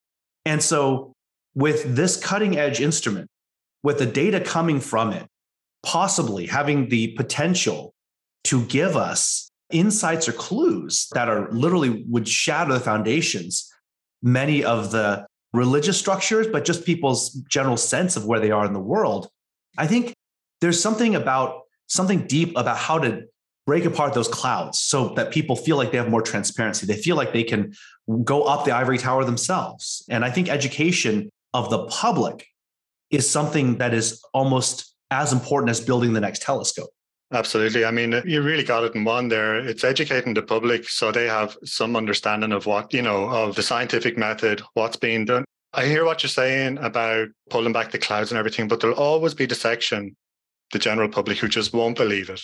[0.45, 1.13] And so,
[1.55, 3.29] with this cutting edge instrument,
[3.83, 5.27] with the data coming from it,
[5.89, 7.95] possibly having the potential
[8.45, 13.73] to give us insights or clues that are literally would shatter the foundations
[14.23, 18.75] many of the religious structures but just people's general sense of where they are in
[18.75, 19.29] the world.
[19.79, 20.13] I think
[20.61, 23.23] there's something about something deep about how to
[23.67, 26.87] break apart those clouds so that people feel like they have more transparency.
[26.87, 27.73] They feel like they can
[28.25, 30.05] go up the ivory tower themselves.
[30.11, 32.47] And i think education of the public
[33.11, 36.91] is something that is almost as important as building the next telescope.
[37.33, 37.85] Absolutely.
[37.85, 39.57] I mean, you really got it in one there.
[39.57, 43.63] It's educating the public so they have some understanding of what, you know, of the
[43.63, 45.45] scientific method, what's being done.
[45.75, 49.35] I hear what you're saying about pulling back the clouds and everything, but there'll always
[49.35, 50.17] be the section,
[50.73, 52.41] the general public, who just won't believe it.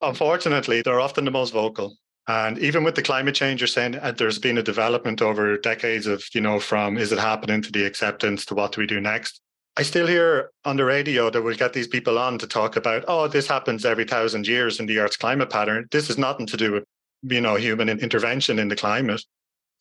[0.00, 1.94] Unfortunately, they're often the most vocal.
[2.26, 6.06] And even with the climate change, you're saying uh, there's been a development over decades
[6.06, 9.00] of, you know, from is it happening to the acceptance to what do we do
[9.00, 9.42] next?
[9.76, 13.04] I still hear on the radio that we'll get these people on to talk about,
[13.08, 15.88] oh, this happens every thousand years in the Earth's climate pattern.
[15.90, 16.84] This is nothing to do with,
[17.22, 19.24] you know, human intervention in the climate.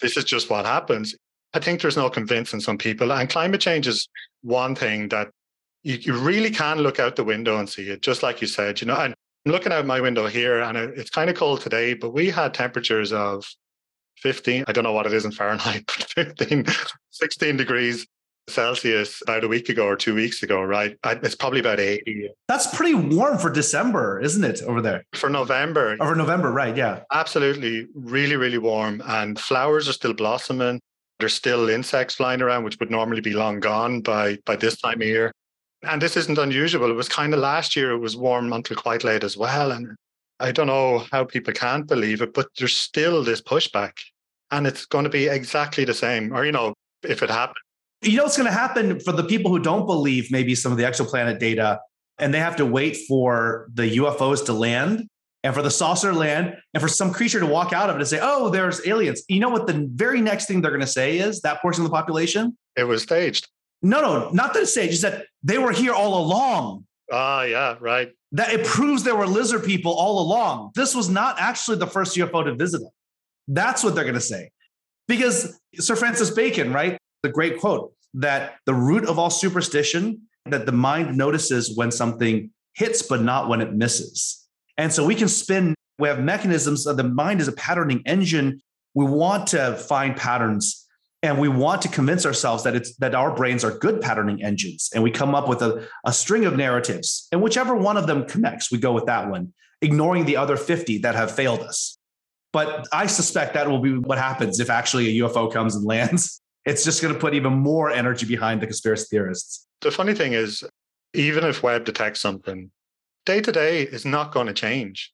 [0.02, 1.16] This is just what happens.
[1.54, 3.14] I think there's no convincing some people.
[3.14, 4.10] And climate change is
[4.42, 5.30] one thing that
[5.84, 8.82] you, you really can look out the window and see it, just like you said,
[8.82, 8.96] you know.
[8.96, 9.14] And
[9.46, 12.56] I'm looking out my window here and it's kind of cold today, but we had
[12.56, 13.46] temperatures of
[14.18, 15.84] 15, I don't know what it is in Fahrenheit,
[16.16, 16.66] but 15,
[17.12, 18.08] 16 degrees
[18.48, 20.98] Celsius about a week ago or two weeks ago, right?
[21.06, 22.30] It's probably about 80.
[22.48, 25.06] That's pretty warm for December, isn't it, over there?
[25.14, 25.96] For November.
[26.00, 26.76] Over November, right.
[26.76, 27.02] Yeah.
[27.12, 27.88] Absolutely.
[27.96, 29.02] Really, really warm.
[29.06, 30.80] And flowers are still blossoming.
[31.20, 35.02] There's still insects flying around, which would normally be long gone by, by this time
[35.02, 35.32] of year.
[35.84, 36.90] And this isn't unusual.
[36.90, 39.72] It was kind of last year, it was warm until quite late as well.
[39.72, 39.96] And
[40.40, 43.94] I don't know how people can't believe it, but there's still this pushback.
[44.52, 46.34] And it's going to be exactly the same.
[46.34, 47.58] Or, you know, if it happens,
[48.04, 50.78] you know what's going to happen for the people who don't believe maybe some of
[50.78, 51.80] the exoplanet data
[52.20, 55.08] and they have to wait for the UFOs to land
[55.44, 58.08] and for the saucer land and for some creature to walk out of it and
[58.08, 59.24] say, oh, there's aliens.
[59.28, 61.90] You know what the very next thing they're going to say is that portion of
[61.90, 62.58] the population?
[62.76, 63.50] It was staged.
[63.82, 64.94] No, no, not that it's staged.
[64.94, 66.86] It's that they were here all along.
[67.12, 68.12] Ah, uh, yeah, right.
[68.32, 70.72] That it proves there were lizard people all along.
[70.74, 72.92] This was not actually the first UFO to visit them.
[73.50, 74.52] That's what they're going to say.
[75.08, 76.98] Because Sir Francis Bacon, right?
[77.24, 82.52] The great quote that the root of all superstition that the mind notices when something
[82.76, 84.46] hits but not when it misses.
[84.78, 88.62] And so we can spin we have mechanisms the mind is a patterning engine.
[88.94, 90.86] We want to find patterns
[91.22, 94.90] and we want to convince ourselves that it's that our brains are good patterning engines
[94.94, 98.26] and we come up with a, a string of narratives and whichever one of them
[98.26, 101.98] connects we go with that one ignoring the other 50 that have failed us.
[102.52, 106.42] But i suspect that will be what happens if actually a ufo comes and lands
[106.66, 110.34] it's just going to put even more energy behind the conspiracy theorists the funny thing
[110.34, 110.64] is
[111.14, 112.72] even if webb detects something
[113.26, 115.14] day to day is not going to change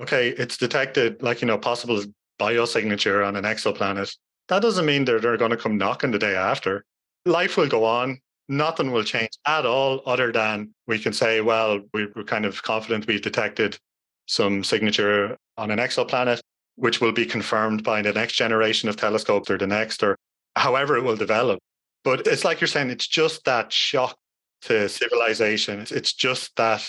[0.00, 2.02] okay it's detected like you know possible
[2.40, 4.14] biosignature on an exoplanet
[4.50, 6.84] that doesn't mean that they're going to come knocking the day after.
[7.24, 8.18] Life will go on.
[8.48, 13.06] Nothing will change at all, other than we can say, well, we're kind of confident
[13.06, 13.78] we've detected
[14.26, 16.40] some signature on an exoplanet,
[16.74, 20.16] which will be confirmed by the next generation of telescopes or the next, or
[20.56, 21.58] however it will develop.
[22.04, 24.16] But it's like you're saying, it's just that shock
[24.62, 25.86] to civilization.
[25.90, 26.86] It's just that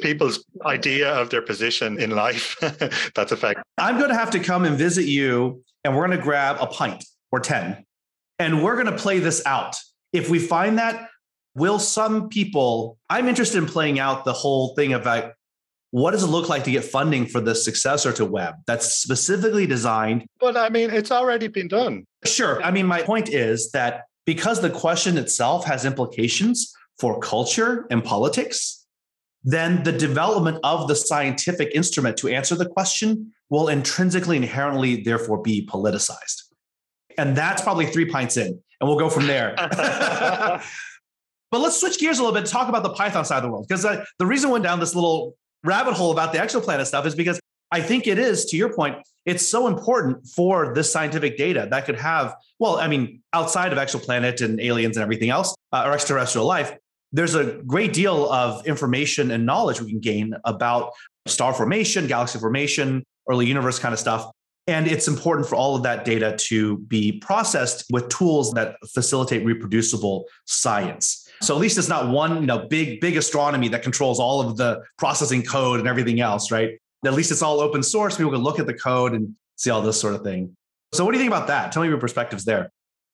[0.00, 2.56] people's idea of their position in life
[3.14, 3.62] that's affected.
[3.78, 6.66] I'm going to have to come and visit you and we're going to grab a
[6.66, 7.84] pint or 10
[8.38, 9.76] and we're going to play this out.
[10.12, 11.08] If we find that,
[11.54, 15.32] will some people, I'm interested in playing out the whole thing about
[15.92, 19.66] what does it look like to get funding for the successor to Webb that's specifically
[19.66, 20.26] designed?
[20.40, 22.04] But I mean, it's already been done.
[22.26, 22.62] Sure.
[22.62, 28.02] I mean, my point is that because the question itself has implications for culture and
[28.02, 28.86] politics,
[29.44, 35.40] then the development of the scientific instrument to answer the question will intrinsically, inherently, therefore
[35.40, 36.42] be politicized.
[37.16, 39.54] And that's probably three pints in, and we'll go from there.
[39.56, 40.62] but
[41.52, 43.66] let's switch gears a little bit and talk about the Python side of the world.
[43.68, 47.06] Because uh, the reason I went down this little rabbit hole about the exoplanet stuff
[47.06, 51.36] is because I think it is, to your point, it's so important for this scientific
[51.36, 55.54] data that could have, well, I mean, outside of exoplanet and aliens and everything else,
[55.72, 56.76] uh, or extraterrestrial life,
[57.12, 60.92] there's a great deal of information and knowledge we can gain about
[61.26, 64.30] star formation, galaxy formation, early universe kind of stuff.
[64.68, 69.44] And it's important for all of that data to be processed with tools that facilitate
[69.44, 71.28] reproducible science.
[71.40, 74.56] So at least it's not one, you know, big, big astronomy that controls all of
[74.56, 76.80] the processing code and everything else, right?
[77.04, 78.16] At least it's all open source.
[78.16, 80.56] People can look at the code and see all this sort of thing.
[80.92, 81.72] So what do you think about that?
[81.72, 82.70] Tell me your perspectives there.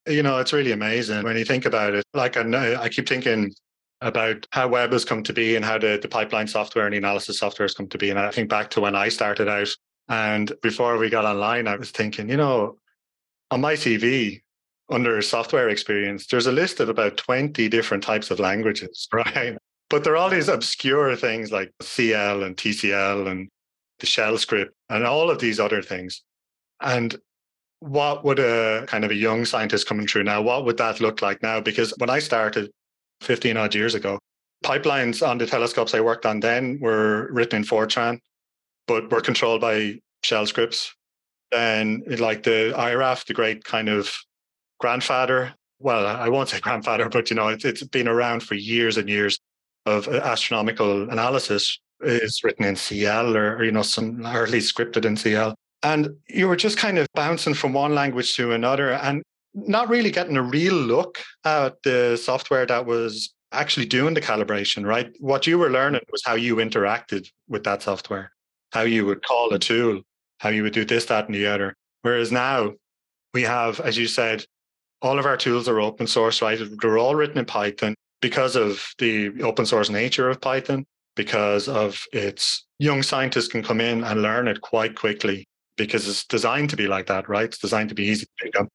[0.06, 2.04] You know, it's really amazing when you think about it.
[2.14, 3.52] Like I know, I keep thinking
[4.00, 6.98] about how Webb has come to be and how the, the pipeline software and the
[6.98, 8.10] analysis software has come to be.
[8.10, 9.68] And I think back to when I started out
[10.08, 12.76] and before we got online, I was thinking, you know,
[13.50, 14.42] on my CV,
[14.90, 19.56] under software experience, there's a list of about 20 different types of languages, right?
[19.88, 23.48] But there are all these obscure things like CL and TCL and
[24.02, 26.22] the shell script and all of these other things.
[26.80, 27.16] And
[27.80, 31.22] what would a kind of a young scientist coming through now, what would that look
[31.22, 31.60] like now?
[31.60, 32.70] Because when I started
[33.22, 34.18] 15 odd years ago,
[34.64, 38.18] pipelines on the telescopes I worked on then were written in Fortran
[38.86, 40.94] but were controlled by shell scripts.
[41.50, 44.12] Then, like the IRAF, the great kind of
[44.80, 45.54] grandfather.
[45.78, 49.08] Well, I won't say grandfather, but you know, it's, it's been around for years and
[49.08, 49.38] years
[49.86, 54.50] of uh, astronomical analysis is written in CL or, or you know, some or at
[54.50, 55.54] least scripted in CL.
[55.82, 59.22] And you were just kind of bouncing from one language to another and
[59.54, 64.86] not really getting a real look at the software that was actually doing the calibration,
[64.86, 65.12] right?
[65.18, 68.32] What you were learning was how you interacted with that software
[68.72, 70.00] how you would call a tool,
[70.38, 71.76] how you would do this, that, and the other.
[72.00, 72.72] Whereas now
[73.34, 74.44] we have, as you said,
[75.02, 76.58] all of our tools are open source, right?
[76.80, 82.02] They're all written in Python because of the open source nature of Python, because of
[82.12, 85.46] its young scientists can come in and learn it quite quickly
[85.76, 87.46] because it's designed to be like that, right?
[87.46, 88.68] It's designed to be easy to pick up.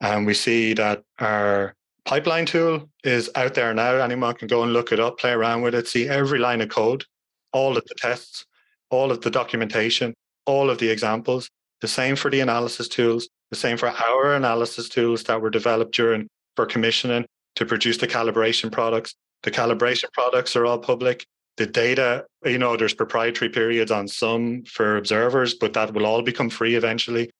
[0.00, 3.94] And we see that our pipeline tool is out there now.
[3.94, 6.68] Anyone can go and look it up, play around with it, see every line of
[6.68, 7.04] code,
[7.52, 8.44] all of the tests
[8.90, 11.50] all of the documentation, all of the examples.
[11.80, 15.94] The same for the analysis tools, the same for our analysis tools that were developed
[15.94, 19.14] during for commissioning to produce the calibration products.
[19.42, 21.26] The calibration products are all public.
[21.56, 26.22] The data, you know, there's proprietary periods on some for observers, but that will all
[26.22, 27.30] become free eventually.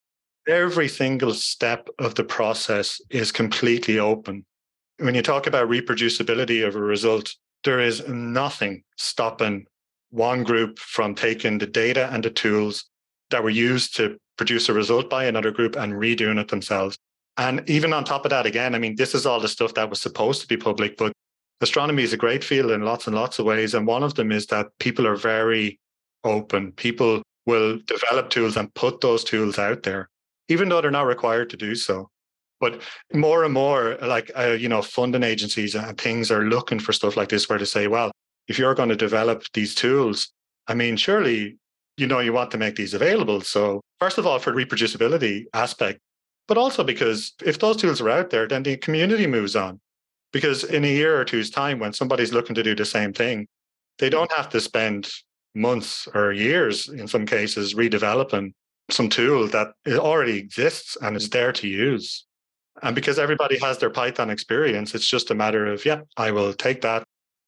[0.48, 4.44] Every single step of the process is completely open.
[4.98, 9.66] When you talk about reproducibility of a result, there is nothing stopping
[10.10, 12.84] one group from taking the data and the tools
[13.30, 16.96] that were used to produce a result by another group and redoing it themselves.
[17.36, 19.90] And even on top of that, again, I mean, this is all the stuff that
[19.90, 21.12] was supposed to be public, but
[21.60, 23.74] astronomy is a great field in lots and lots of ways.
[23.74, 25.78] And one of them is that people are very
[26.24, 26.72] open.
[26.72, 30.08] People will develop tools and put those tools out there,
[30.48, 32.08] even though they're not required to do so.
[32.58, 32.80] But
[33.12, 37.16] more and more, like, uh, you know, funding agencies and things are looking for stuff
[37.16, 38.10] like this where to say, well,
[38.48, 40.32] if you're going to develop these tools,
[40.66, 41.58] I mean, surely
[41.96, 43.40] you know, you want to make these available.
[43.40, 46.00] So, first of all, for reproducibility aspect,
[46.46, 49.80] but also because if those tools are out there, then the community moves on.
[50.36, 53.48] Because in a year or two's time, when somebody's looking to do the same thing,
[53.98, 55.08] they don't have to spend
[55.54, 58.52] months or years, in some cases, redeveloping
[58.90, 62.26] some tool that already exists and is there to use.
[62.82, 66.52] And because everybody has their Python experience, it's just a matter of, yeah, I will
[66.52, 67.04] take that,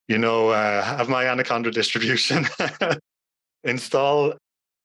[0.06, 2.46] you know, uh, have my Anaconda distribution,
[3.64, 4.32] install,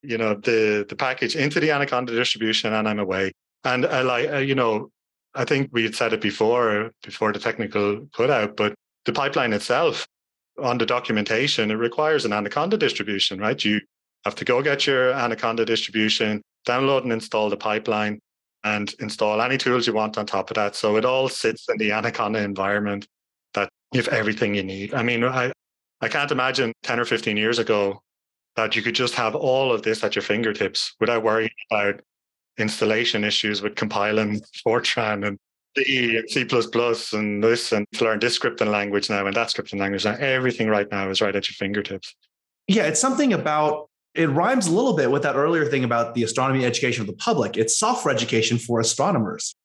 [0.01, 3.31] you know, the the package into the Anaconda distribution, and I'm away.
[3.63, 4.89] And I like, uh, you know,
[5.35, 8.75] I think we had said it before, before the technical put out, but
[9.05, 10.07] the pipeline itself
[10.61, 13.63] on the documentation, it requires an Anaconda distribution, right?
[13.63, 13.81] You
[14.25, 18.19] have to go get your Anaconda distribution, download and install the pipeline,
[18.63, 20.75] and install any tools you want on top of that.
[20.75, 23.07] So it all sits in the Anaconda environment
[23.53, 24.93] that you have everything you need.
[24.93, 25.51] I mean, I,
[26.01, 28.01] I can't imagine 10 or 15 years ago
[28.55, 32.01] that you could just have all of this at your fingertips without worrying about
[32.57, 35.37] installation issues with compiling Fortran and
[35.77, 39.79] C and C++ and this and to learn this scripting language now and that scripting
[39.79, 40.15] language now.
[40.15, 42.15] Everything right now is right at your fingertips.
[42.67, 46.23] Yeah, it's something about it rhymes a little bit with that earlier thing about the
[46.23, 47.57] astronomy education of the public.
[47.57, 49.55] It's software education for astronomers.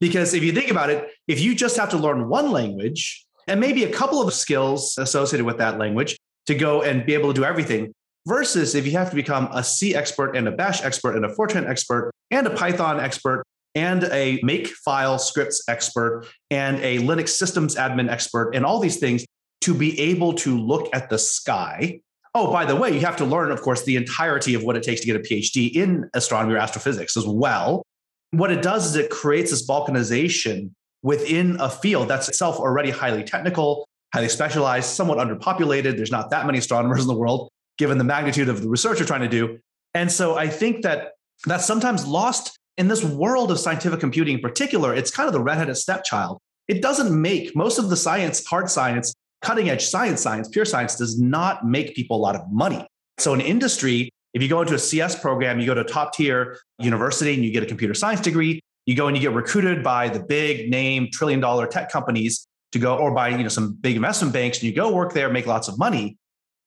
[0.00, 3.60] Because if you think about it, if you just have to learn one language and
[3.60, 7.40] maybe a couple of skills associated with that language to go and be able to
[7.40, 7.92] do everything,
[8.28, 11.34] versus if you have to become a C expert and a Bash expert and a
[11.34, 13.42] Fortran expert and a Python expert
[13.74, 18.98] and a make file scripts expert and a Linux systems admin expert and all these
[18.98, 19.24] things
[19.62, 22.00] to be able to look at the sky
[22.34, 24.82] Oh, by the way, you have to learn, of course, the entirety of what it
[24.82, 27.82] takes to get a PhD in astronomy or astrophysics as well.
[28.30, 30.70] What it does is it creates this balkanization
[31.02, 35.96] within a field that's itself already highly technical, highly specialized, somewhat underpopulated.
[35.96, 37.48] There's not that many astronomers in the world,
[37.78, 39.58] given the magnitude of the research you're trying to do.
[39.94, 41.12] And so I think that
[41.46, 44.94] that's sometimes lost in this world of scientific computing in particular.
[44.94, 46.38] It's kind of the redheaded stepchild.
[46.68, 50.96] It doesn't make most of the science, hard science, cutting edge science, science, pure science
[50.96, 52.86] does not make people a lot of money.
[53.18, 56.12] So in industry, if you go into a CS program, you go to a top
[56.12, 59.82] tier university and you get a computer science degree, you go and you get recruited
[59.82, 63.74] by the big name trillion dollar tech companies to go or by you know some
[63.74, 66.16] big investment banks and you go work there make lots of money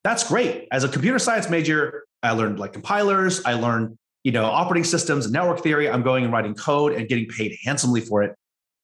[0.03, 4.45] that's great as a computer science major i learned like compilers i learned you know
[4.45, 8.23] operating systems and network theory i'm going and writing code and getting paid handsomely for
[8.23, 8.35] it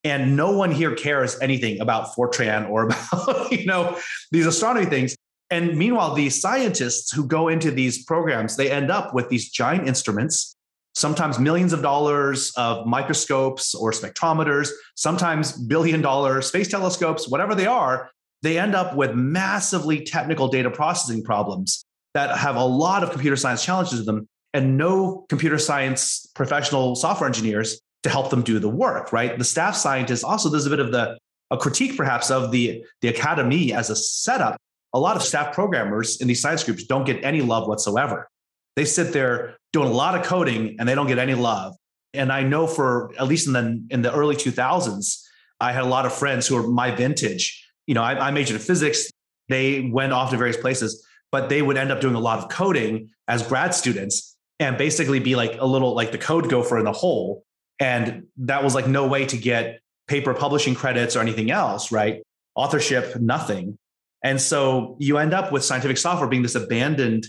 [0.03, 3.97] and no one here cares anything about Fortran or about you know
[4.31, 5.15] these astronomy things.
[5.49, 9.87] And meanwhile, these scientists who go into these programs, they end up with these giant
[9.87, 10.55] instruments,
[10.93, 17.65] sometimes millions of dollars of microscopes or spectrometers, sometimes billion dollar space telescopes, whatever they
[17.65, 18.09] are.
[18.41, 21.83] They end up with massively technical data processing problems
[22.13, 24.27] that have a lot of computer science challenges to them.
[24.53, 29.37] And no computer science professional software engineers to help them do the work, right?
[29.37, 31.17] The staff scientists also, there's a bit of the
[31.51, 34.57] a critique perhaps of the, the academy as a setup.
[34.93, 38.29] A lot of staff programmers in these science groups don't get any love whatsoever.
[38.75, 41.75] They sit there doing a lot of coding and they don't get any love.
[42.13, 45.21] And I know for at least in the in the early 2000s,
[45.59, 47.66] I had a lot of friends who are my vintage.
[47.87, 49.09] You know, I, I majored in physics.
[49.49, 52.49] They went off to various places, but they would end up doing a lot of
[52.49, 56.85] coding as grad students and basically be like a little like the code gopher in
[56.85, 57.43] the hole
[57.79, 62.23] and that was like no way to get paper publishing credits or anything else, right?
[62.55, 63.77] Authorship, nothing.
[64.23, 67.27] And so you end up with scientific software being this abandoned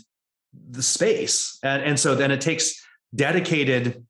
[0.80, 1.58] space.
[1.62, 2.82] And, and so then it takes
[3.14, 4.04] dedicated,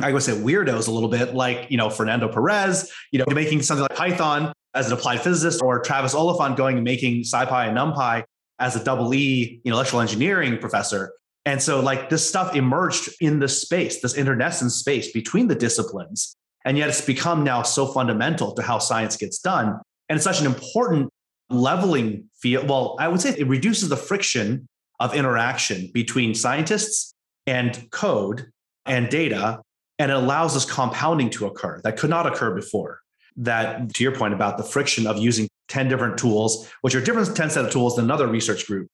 [0.00, 3.62] I would say weirdos a little bit, like, you know, Fernando Perez, you know, making
[3.62, 7.76] something like IPython as an applied physicist or Travis Oliphant going and making SciPy and
[7.76, 8.24] NumPy
[8.58, 11.12] as a double E, electrical engineering professor.
[11.46, 16.36] And so, like, this stuff emerged in the space, this internecine space between the disciplines.
[16.64, 19.80] And yet, it's become now so fundamental to how science gets done.
[20.08, 21.08] And it's such an important
[21.48, 22.68] leveling field.
[22.68, 24.68] Well, I would say it reduces the friction
[25.00, 27.14] of interaction between scientists
[27.46, 28.50] and code
[28.84, 29.62] and data.
[29.98, 32.99] And it allows this compounding to occur that could not occur before.
[33.36, 37.36] That, to your point about the friction of using 10 different tools, which are different
[37.36, 38.88] 10 set of tools than another research group,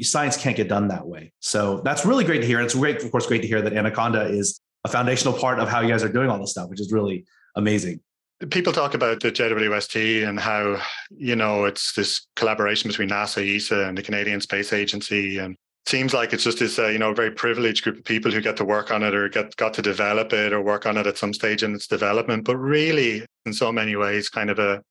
[0.00, 1.32] science can't get done that way.
[1.40, 2.58] So that's really great to hear.
[2.58, 5.68] And it's great, of course, great to hear that Anaconda is a foundational part of
[5.68, 7.24] how you guys are doing all this stuff, which is really
[7.56, 8.00] amazing.
[8.50, 10.80] People talk about the JWST and how,
[11.10, 15.36] you know, it's this collaboration between NASA, ESA, and the Canadian Space Agency.
[15.36, 15.56] And
[15.86, 18.56] seems like it's just this, uh, you know, very privileged group of people who get
[18.58, 21.18] to work on it or get got to develop it or work on it at
[21.18, 22.44] some stage in its development.
[22.44, 24.82] But really, in so many ways, kind of a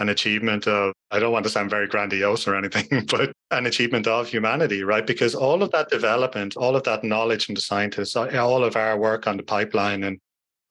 [0.00, 4.06] an achievement of, I don't want to sound very grandiose or anything, but an achievement
[4.06, 5.06] of humanity, right?
[5.06, 8.98] Because all of that development, all of that knowledge from the scientists, all of our
[8.98, 10.18] work on the pipeline and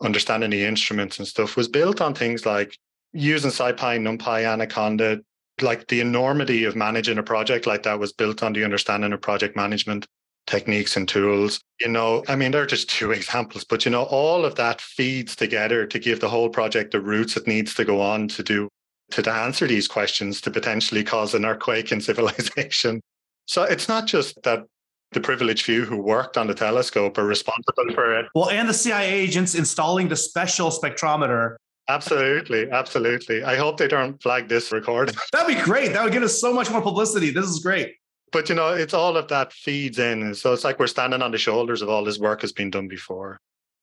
[0.01, 2.77] understanding the instruments and stuff was built on things like
[3.13, 5.21] using SciPy, NumPy, Anaconda,
[5.61, 9.21] like the enormity of managing a project like that was built on the understanding of
[9.21, 10.07] project management
[10.47, 11.61] techniques and tools.
[11.79, 15.35] You know, I mean, they're just two examples, but you know, all of that feeds
[15.35, 18.69] together to give the whole project the roots it needs to go on to do
[19.11, 23.01] to answer these questions to potentially cause an earthquake in civilization.
[23.45, 24.63] So it's not just that
[25.11, 28.25] the privileged few who worked on the telescope are responsible for it.
[28.33, 31.55] Well, and the CIA agents installing the special spectrometer.
[31.89, 33.43] Absolutely, absolutely.
[33.43, 35.15] I hope they don't flag this recording.
[35.33, 35.93] That'd be great.
[35.93, 37.29] That would give us so much more publicity.
[37.31, 37.95] This is great.
[38.31, 40.33] But you know, it's all of that feeds in.
[40.33, 42.71] So it's like we're standing on the shoulders of all this work that has been
[42.71, 43.39] done before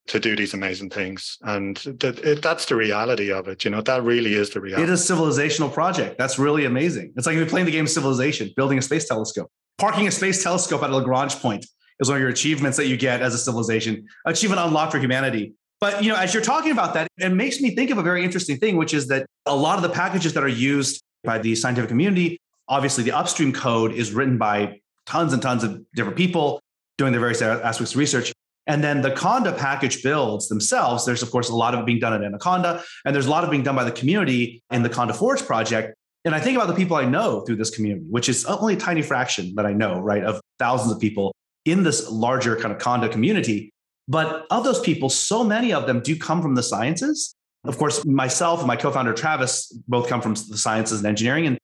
[0.08, 1.38] to do these amazing things.
[1.42, 3.64] And that, it, that's the reality of it.
[3.64, 4.82] You know, that really is the reality.
[4.82, 6.18] It is a civilizational project.
[6.18, 7.12] That's really amazing.
[7.16, 9.50] It's like you're playing the game Civilization, building a space telescope.
[9.78, 11.64] Parking a space telescope at a Lagrange point
[12.00, 15.54] is one of your achievements that you get as a civilization, achievement unlocked for humanity.
[15.80, 18.22] But you know, as you're talking about that, it makes me think of a very
[18.22, 21.54] interesting thing, which is that a lot of the packages that are used by the
[21.54, 26.60] scientific community, obviously the upstream code is written by tons and tons of different people
[26.98, 28.32] doing their various aspects of research.
[28.66, 32.12] And then the Conda package builds themselves, there's of course a lot of being done
[32.12, 35.14] at Anaconda, and there's a lot of being done by the community in the Conda
[35.14, 35.94] Forge project.
[36.26, 38.76] And I think about the people I know through this community, which is only a
[38.76, 42.80] tiny fraction that I know, right, of thousands of people in this larger kind of
[42.80, 43.72] Conda community.
[44.08, 47.34] But of those people, so many of them do come from the sciences.
[47.64, 51.46] Of course, myself and my co founder Travis both come from the sciences and engineering.
[51.46, 51.58] And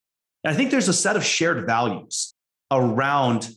[0.45, 2.34] I think there's a set of shared values
[2.70, 3.49] around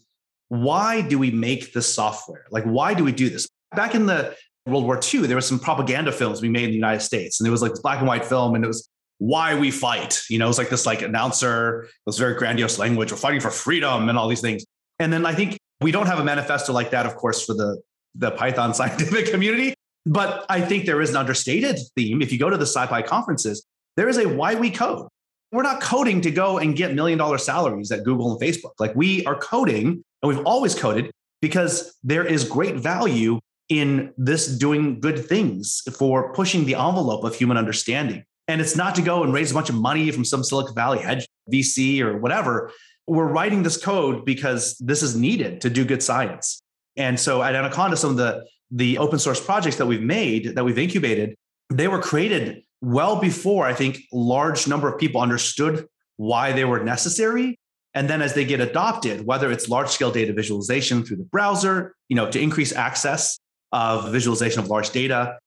[0.48, 2.46] why do we make this software?
[2.50, 3.48] Like, why do we do this?
[3.76, 6.76] Back in the World War II, there was some propaganda films we made in the
[6.76, 9.54] United States, and it was like this black and white film, and it was why
[9.54, 10.22] we fight.
[10.30, 13.12] You know, it was like this like announcer, this very grandiose language.
[13.12, 14.66] We're fighting for freedom and all these things.
[14.98, 17.80] And then I think we don't have a manifesto like that, of course, for the
[18.16, 19.74] the Python scientific community.
[20.06, 22.22] But I think there is an understated theme.
[22.22, 25.08] If you go to the SciPy conferences, there is a why we code.
[25.52, 28.74] We're not coding to go and get million dollar salaries at Google and Facebook.
[28.80, 34.48] Like we are coding and we've always coded because there is great value in this
[34.48, 38.24] doing good things for pushing the envelope of human understanding.
[38.48, 41.00] And it's not to go and raise a bunch of money from some Silicon Valley
[41.00, 42.72] hedge VC or whatever.
[43.08, 46.62] We're writing this code because this is needed to do good science.
[47.00, 50.64] And so at Anaconda, some of the, the open source projects that we've made, that
[50.64, 51.36] we've incubated,
[51.70, 55.88] they were created well before I think large number of people understood
[56.18, 57.58] why they were necessary.
[57.94, 61.96] And then as they get adopted, whether it's large scale data visualization through the browser,
[62.10, 63.40] you know, to increase access
[63.72, 65.40] of visualization of large data,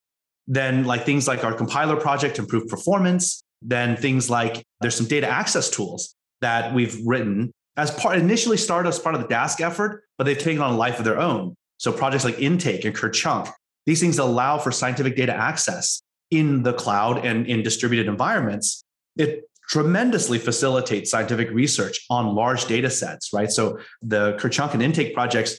[0.47, 5.07] then like things like our compiler project to improve performance, then things like there's some
[5.07, 9.61] data access tools that we've written as part initially started as part of the Dask
[9.61, 11.57] effort, but they've taken on a life of their own.
[11.79, 13.51] So projects like Intake and Kerchunk,
[13.87, 18.85] these things allow for scientific data access in the cloud and in distributed environments.
[19.17, 23.51] It tremendously facilitates scientific research on large data sets, right?
[23.51, 25.59] So the Kerchunk and intake projects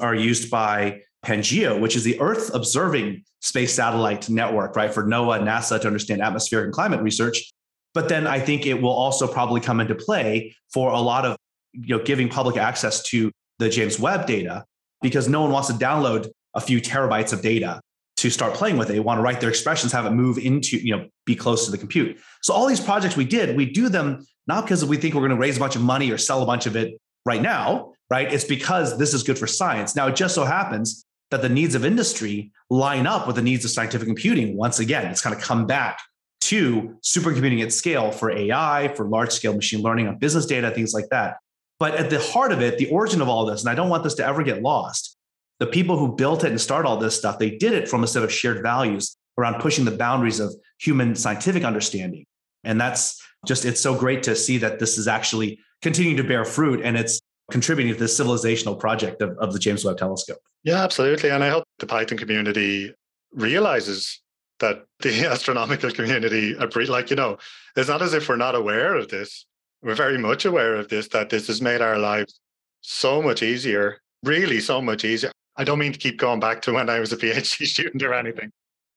[0.00, 5.42] are used by Pangeo, which is the Earth observing space satellite network, right, for NOAA,
[5.42, 7.50] NASA to understand atmospheric and climate research.
[7.94, 11.36] But then I think it will also probably come into play for a lot of
[11.72, 14.64] you know giving public access to the James Webb data
[15.02, 17.80] because no one wants to download a few terabytes of data
[18.16, 18.94] to start playing with it.
[18.94, 21.70] They want to write their expressions, have it move into, you know, be close to
[21.70, 22.18] the compute.
[22.42, 25.30] So all these projects we did, we do them not because we think we're going
[25.30, 28.32] to raise a bunch of money or sell a bunch of it right now, right?
[28.32, 29.94] It's because this is good for science.
[29.94, 33.64] Now it just so happens that the needs of industry line up with the needs
[33.64, 34.56] of scientific computing.
[34.56, 36.00] Once again, it's kind of come back
[36.40, 40.94] to supercomputing at scale for AI, for large scale machine learning on business data, things
[40.94, 41.36] like that.
[41.78, 44.02] But at the heart of it, the origin of all this, and I don't want
[44.02, 45.16] this to ever get lost,
[45.60, 48.06] the people who built it and started all this stuff, they did it from a
[48.06, 52.24] set of shared values around pushing the boundaries of human scientific understanding.
[52.64, 56.44] And that's just, it's so great to see that this is actually continuing to bear
[56.44, 57.20] fruit and it's
[57.50, 60.38] contributing to this civilizational project of, of the James Webb Telescope.
[60.64, 61.30] Yeah, absolutely.
[61.30, 62.92] And I hope the Python community
[63.32, 64.20] realizes
[64.58, 67.38] that the astronomical community, like, you know,
[67.76, 69.46] it's not as if we're not aware of this.
[69.82, 72.40] We're very much aware of this, that this has made our lives
[72.80, 75.30] so much easier, really so much easier.
[75.56, 78.14] I don't mean to keep going back to when I was a PhD student or
[78.14, 78.50] anything,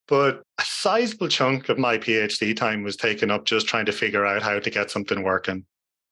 [0.08, 4.26] but a sizable chunk of my PhD time was taken up just trying to figure
[4.26, 5.66] out how to get something working.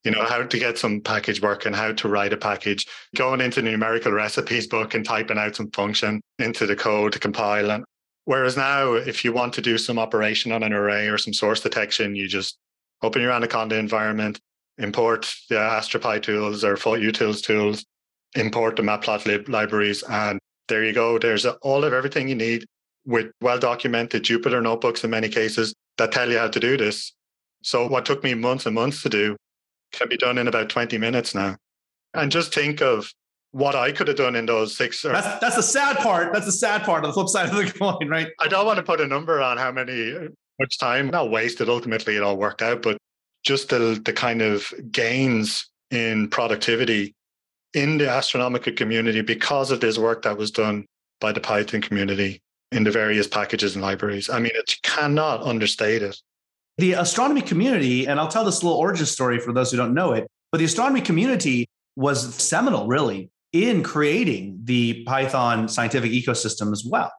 [0.04, 3.62] You know, how to get some package working, how to write a package, going into
[3.62, 7.70] the numerical recipes book and typing out some function into the code to compile.
[7.70, 7.84] And
[8.24, 11.60] whereas now, if you want to do some operation on an array or some source
[11.60, 12.58] detection, you just
[13.02, 14.40] open your Anaconda environment,
[14.80, 17.86] import the AstroPy tools or photutils tools,
[18.36, 21.20] import the Matplotlib libraries, and there you go.
[21.20, 22.66] There's all of everything you need
[23.06, 27.14] with well documented Jupyter notebooks in many cases that tell you how to do this.
[27.64, 29.36] So what took me months and months to do
[29.92, 31.58] can be done in about 20 minutes now.
[32.14, 33.12] And just think of
[33.52, 35.04] what I could have done in those six.
[35.04, 36.34] Or, that's that's the sad part.
[36.34, 38.28] That's the sad part on the flip side of the coin, right?
[38.40, 41.70] I don't want to put a number on how many much time, not wasted.
[41.70, 42.98] Ultimately, it all worked out, but
[43.44, 47.16] just the the kind of gains in productivity
[47.74, 50.86] in the astronomical community because of this work that was done
[51.20, 54.30] by the Python community in the various packages and libraries.
[54.30, 56.18] I mean, it cannot understate it.
[56.78, 60.14] The astronomy community, and I'll tell this little origin story for those who don't know
[60.14, 66.86] it, but the astronomy community was seminal, really, in creating the Python scientific ecosystem as
[66.86, 67.12] well.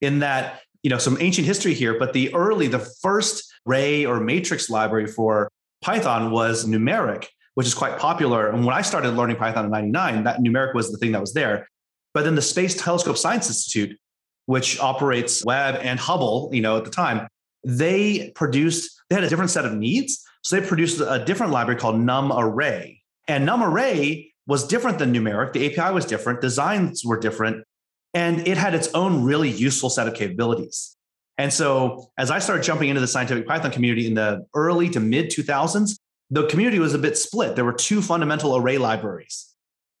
[0.00, 4.20] In that, you know, some ancient history here, but the early, the first ray or
[4.20, 5.50] matrix library for
[5.88, 8.50] Python was numeric, which is quite popular.
[8.50, 11.32] And when I started learning Python in 99, that numeric was the thing that was
[11.32, 11.66] there.
[12.12, 13.98] But then the Space Telescope Science Institute,
[14.44, 17.26] which operates Webb and Hubble, you know, at the time,
[17.64, 20.22] they produced, they had a different set of needs.
[20.42, 22.98] So they produced a different library called NumArray.
[23.26, 25.54] And NumArray was different than numeric.
[25.54, 27.64] The API was different, designs were different,
[28.12, 30.97] and it had its own really useful set of capabilities.
[31.38, 35.00] And so, as I started jumping into the scientific Python community in the early to
[35.00, 35.98] mid 2000s,
[36.30, 37.56] the community was a bit split.
[37.56, 39.54] There were two fundamental array libraries.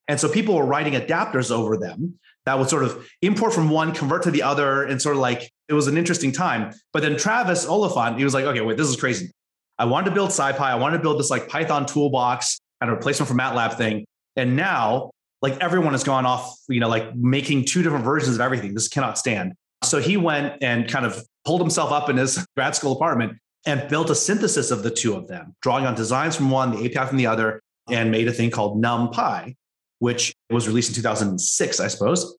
[0.08, 3.92] And so people were writing adapters over them that would sort of import from one,
[3.92, 6.72] convert to the other, and sort of like it was an interesting time.
[6.92, 9.30] But then Travis Oliphant, he was like, okay, wait, this is crazy.
[9.78, 10.60] I wanted to build SciPy.
[10.60, 14.06] I wanted to build this like Python toolbox and a replacement for MATLAB thing.
[14.36, 15.10] And now,
[15.42, 18.74] like everyone has gone off, you know, like making two different versions of everything.
[18.74, 19.52] This cannot stand.
[19.84, 23.88] So he went and kind of pulled himself up in his grad school apartment and
[23.88, 27.08] built a synthesis of the two of them, drawing on designs from one, the API
[27.08, 27.60] from the other,
[27.90, 29.54] and made a thing called NumPy,
[29.98, 32.36] which was released in 2006, I suppose.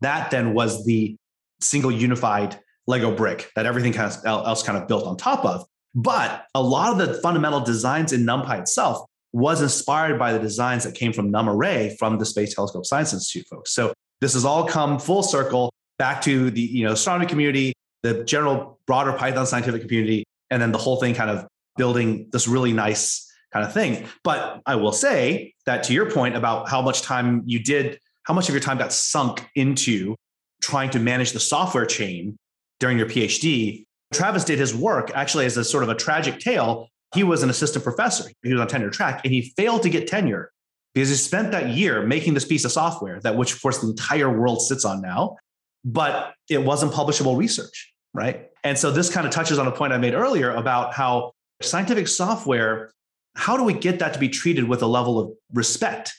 [0.00, 1.16] That then was the
[1.60, 5.64] single unified Lego brick that everything else kind of built on top of.
[5.94, 10.84] But a lot of the fundamental designs in NumPy itself was inspired by the designs
[10.84, 13.72] that came from NumArray from the Space Telescope Science Institute folks.
[13.72, 15.72] So this has all come full circle
[16.02, 17.72] back to the you know astronomy community,
[18.02, 21.46] the general broader Python scientific community, and then the whole thing kind of
[21.76, 24.08] building this really nice kind of thing.
[24.24, 28.34] But I will say that to your point about how much time you did, how
[28.34, 30.16] much of your time got sunk into
[30.60, 32.36] trying to manage the software chain
[32.80, 36.88] during your PhD, Travis did his work actually as a sort of a tragic tale
[37.14, 38.28] he was an assistant professor.
[38.42, 40.50] He was on tenure track and he failed to get tenure
[40.94, 43.90] because he spent that year making this piece of software that which of course the
[43.90, 45.36] entire world sits on now,
[45.84, 48.48] but it wasn't publishable research, right?
[48.64, 52.08] And so this kind of touches on a point I made earlier about how scientific
[52.08, 52.92] software,
[53.36, 56.14] how do we get that to be treated with a level of respect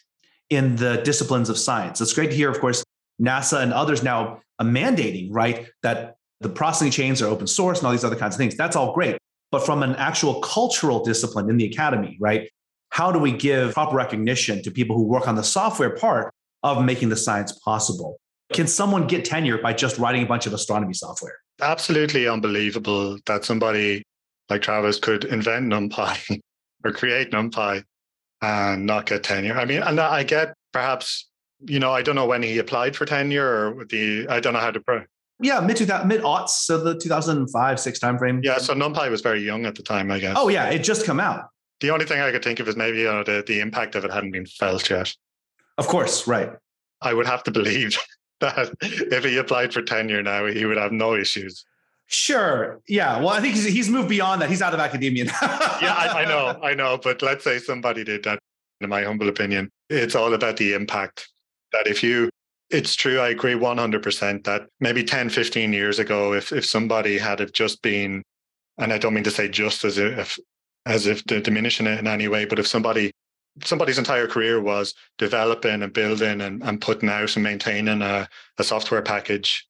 [0.50, 2.02] in the disciplines of science?
[2.02, 2.84] It's great to hear, of course,
[3.22, 7.92] NASA and others now mandating, right, that the processing chains are open source and all
[7.92, 8.56] these other kinds of things.
[8.56, 9.18] That's all great
[9.54, 12.50] but from an actual cultural discipline in the academy, right?
[12.90, 16.34] How do we give proper recognition to people who work on the software part
[16.64, 18.20] of making the science possible?
[18.54, 21.38] Can someone get tenure by just writing a bunch of astronomy software?
[21.62, 24.04] Absolutely unbelievable that somebody
[24.50, 26.40] like Travis could invent NumPy
[26.86, 27.84] or create NumPy
[28.42, 29.58] and not get tenure.
[29.58, 31.30] I mean, and I get perhaps,
[31.66, 34.60] you know, I don't know when he applied for tenure or the, I don't know
[34.60, 35.06] how to,
[35.40, 38.44] yeah, mid mid aughts, so the 2005 six timeframe.
[38.44, 40.36] Yeah, so NumPy was very young at the time, I guess.
[40.38, 41.50] Oh yeah, it just come out.
[41.82, 44.06] The only thing I could think of is maybe you know, the the impact of
[44.06, 45.14] it hadn't been felt yet.
[45.78, 46.52] Of course, right.
[47.02, 47.98] I would have to believe
[48.42, 51.66] if he applied for tenure now, he would have no issues.
[52.08, 52.82] Sure.
[52.88, 53.20] Yeah.
[53.20, 54.50] Well, I think he's, he's moved beyond that.
[54.50, 55.38] He's out of academia now.
[55.82, 56.60] yeah, I, I know.
[56.64, 57.00] I know.
[57.02, 58.40] But let's say somebody did that.
[58.82, 61.30] In my humble opinion, it's all about the impact.
[61.72, 62.30] That if you
[62.74, 63.20] it's true.
[63.20, 67.82] I agree 100% that maybe 10, 15 years ago, if, if somebody had have just
[67.82, 68.24] been,
[68.80, 70.38] and I don't mean to say just as if,
[70.86, 73.12] as if diminishing it in any way, but if somebody,
[73.64, 78.28] somebody's entire career was developing and building and, and putting out and maintaining a,
[78.58, 79.68] a software package,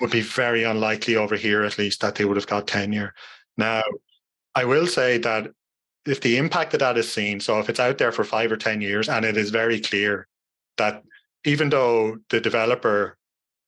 [0.00, 3.14] would be very unlikely over here, at least, that they would have got tenure.
[3.56, 3.82] Now,
[4.54, 5.50] I will say that
[6.06, 8.56] if the impact of that is seen, so if it's out there for five or
[8.56, 10.26] 10 years and it is very clear
[10.76, 11.02] that
[11.44, 13.16] even though the developer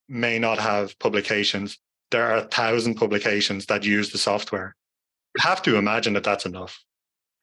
[0.09, 1.79] may not have publications,
[2.11, 4.75] there are a thousand publications that use the software.
[5.37, 6.83] You have to imagine that that's enough.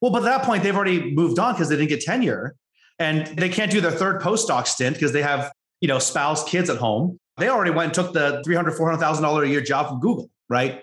[0.03, 2.57] Well, but at that point, they've already moved on because they didn't get tenure
[2.99, 5.49] and they can't do their third postdoc stint because they have,
[5.79, 7.17] you know, spouse, kids at home.
[7.37, 10.81] They already went and took the $300,000, $400,000 a year job from Google, right?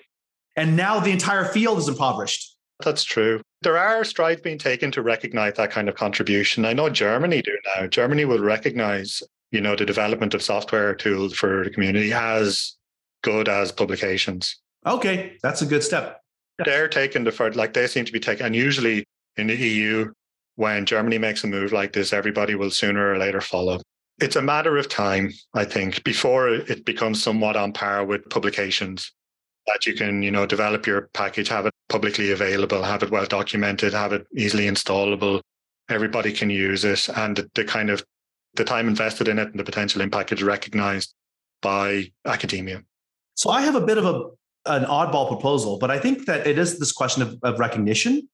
[0.57, 2.57] And now the entire field is impoverished.
[2.83, 3.43] That's true.
[3.61, 6.65] There are strides being taken to recognize that kind of contribution.
[6.65, 7.89] I know Germany do now.
[7.89, 12.75] Germany will recognize, you know, the development of software tools for the community as
[13.23, 14.57] good as publications.
[14.87, 16.20] Okay, that's a good step.
[16.65, 19.05] They're taking the first, like they seem to be taking, and usually
[19.37, 20.13] in the EU,
[20.57, 23.81] when Germany makes a move like this, everybody will sooner or later follow.
[24.21, 29.13] It's a matter of time, I think, before it becomes somewhat on par with publications
[29.67, 33.27] that you can, you know, develop your package, have it publicly available, have it well
[33.27, 35.41] documented, have it easily installable.
[35.89, 38.05] Everybody can use it, and the, the kind of
[38.55, 41.15] the time invested in it and the potential impact is recognized
[41.63, 42.83] by academia.
[43.35, 44.25] So I have a bit of a
[44.67, 48.29] an oddball proposal, but I think that it is this question of, of recognition.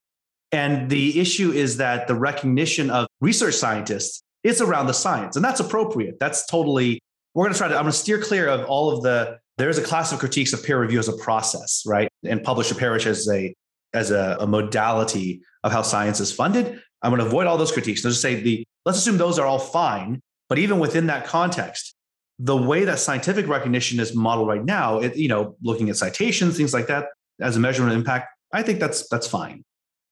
[0.53, 5.45] And the issue is that the recognition of research scientists is around the science, and
[5.45, 6.18] that's appropriate.
[6.20, 7.01] That's totally,
[7.35, 9.79] we're going to try to, I'm going to steer clear of all of the, there's
[9.79, 12.09] a class of critiques of peer review as a process, right?
[12.24, 13.53] And publish or perish as a,
[13.93, 16.81] as a, a modality of how science is funded.
[17.03, 18.05] I'm going to avoid all those critiques.
[18.05, 20.20] Let's just say the, let's assume those are all fine.
[20.49, 21.95] But even within that context,
[22.39, 26.57] the way that scientific recognition is modeled right now, it, you know, looking at citations,
[26.57, 27.07] things like that,
[27.41, 29.64] as a measurement of impact, I think that's that's fine.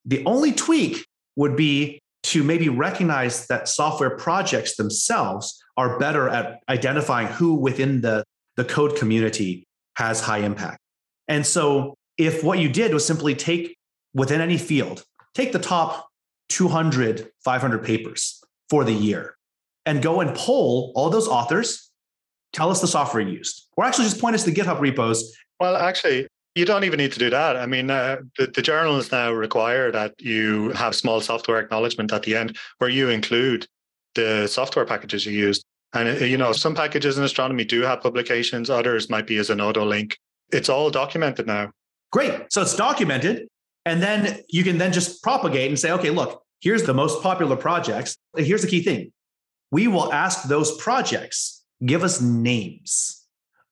[0.05, 1.07] The only tweak
[1.37, 8.01] would be to maybe recognize that software projects themselves are better at identifying who within
[8.01, 8.25] the,
[8.57, 9.67] the code community
[9.97, 10.79] has high impact.
[11.29, 13.77] And so if what you did was simply take
[14.15, 15.05] within any field,
[15.35, 16.09] take the top
[16.49, 19.35] 200, 500 papers for the year
[19.85, 21.91] and go and poll all those authors
[22.55, 25.37] tell us the software you used, or actually just point us to the GitHub repos.
[25.61, 27.57] Well, actually, you don't even need to do that.
[27.57, 32.23] I mean, uh, the, the journals now require that you have small software acknowledgement at
[32.23, 33.67] the end where you include
[34.15, 35.65] the software packages you used.
[35.93, 39.51] And, uh, you know, some packages in astronomy do have publications, others might be as
[39.51, 40.19] an auto link.
[40.53, 41.73] It's all documented now.
[42.13, 42.53] Great.
[42.53, 43.49] So it's documented.
[43.85, 47.57] And then you can then just propagate and say, okay, look, here's the most popular
[47.57, 48.17] projects.
[48.37, 49.13] Here's the key thing
[49.73, 53.27] we will ask those projects give us names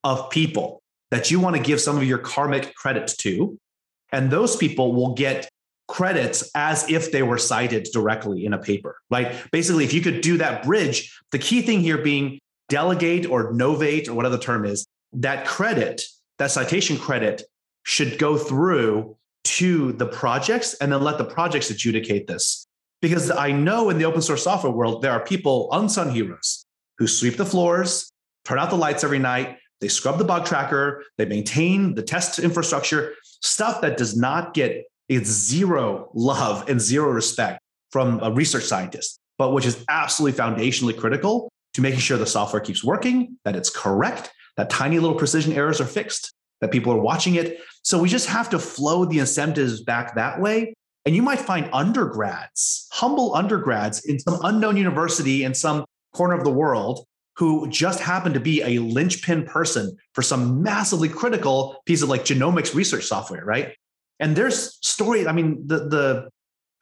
[0.04, 3.58] of people that you want to give some of your karmic credits to.
[4.12, 5.48] And those people will get
[5.88, 9.34] credits as if they were cited directly in a paper, right?
[9.50, 12.38] Basically, if you could do that bridge, the key thing here being
[12.68, 16.02] delegate or novate or whatever the term is, that credit,
[16.38, 17.42] that citation credit
[17.84, 22.66] should go through to the projects and then let the projects adjudicate this.
[23.00, 26.64] Because I know in the open source software world, there are people, unsung heroes,
[27.02, 28.12] who sweep the floors,
[28.44, 32.38] turn out the lights every night, they scrub the bug tracker, they maintain the test
[32.38, 37.58] infrastructure, stuff that does not get it's zero love and zero respect
[37.90, 42.60] from a research scientist, but which is absolutely foundationally critical to making sure the software
[42.60, 47.00] keeps working, that it's correct, that tiny little precision errors are fixed, that people are
[47.00, 47.58] watching it.
[47.82, 50.72] So we just have to flow the incentives back that way.
[51.04, 56.44] And you might find undergrads, humble undergrads in some unknown university in some corner of
[56.44, 57.06] the world
[57.36, 62.24] who just happened to be a linchpin person for some massively critical piece of like
[62.24, 63.74] genomics research software, right?
[64.20, 65.26] And there's story.
[65.26, 66.28] I mean, the the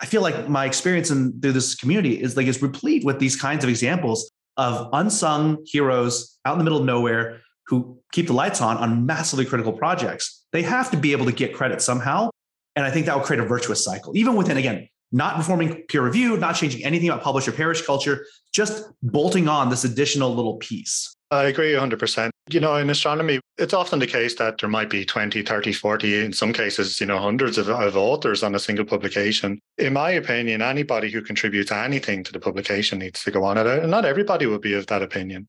[0.00, 3.36] I feel like my experience in through this community is like is replete with these
[3.36, 8.32] kinds of examples of unsung heroes out in the middle of nowhere who keep the
[8.32, 10.44] lights on on massively critical projects.
[10.52, 12.30] They have to be able to get credit somehow.
[12.76, 16.02] And I think that will create a virtuous cycle, even within, again, not informing peer
[16.02, 20.56] review, not changing anything about publish or perish culture, just bolting on this additional little
[20.56, 21.14] piece.
[21.32, 22.30] I agree 100%.
[22.50, 26.24] You know, in astronomy, it's often the case that there might be 20, 30, 40,
[26.24, 29.60] in some cases, you know, hundreds of, of authors on a single publication.
[29.78, 33.66] In my opinion, anybody who contributes anything to the publication needs to go on it.
[33.66, 35.46] And not everybody would be of that opinion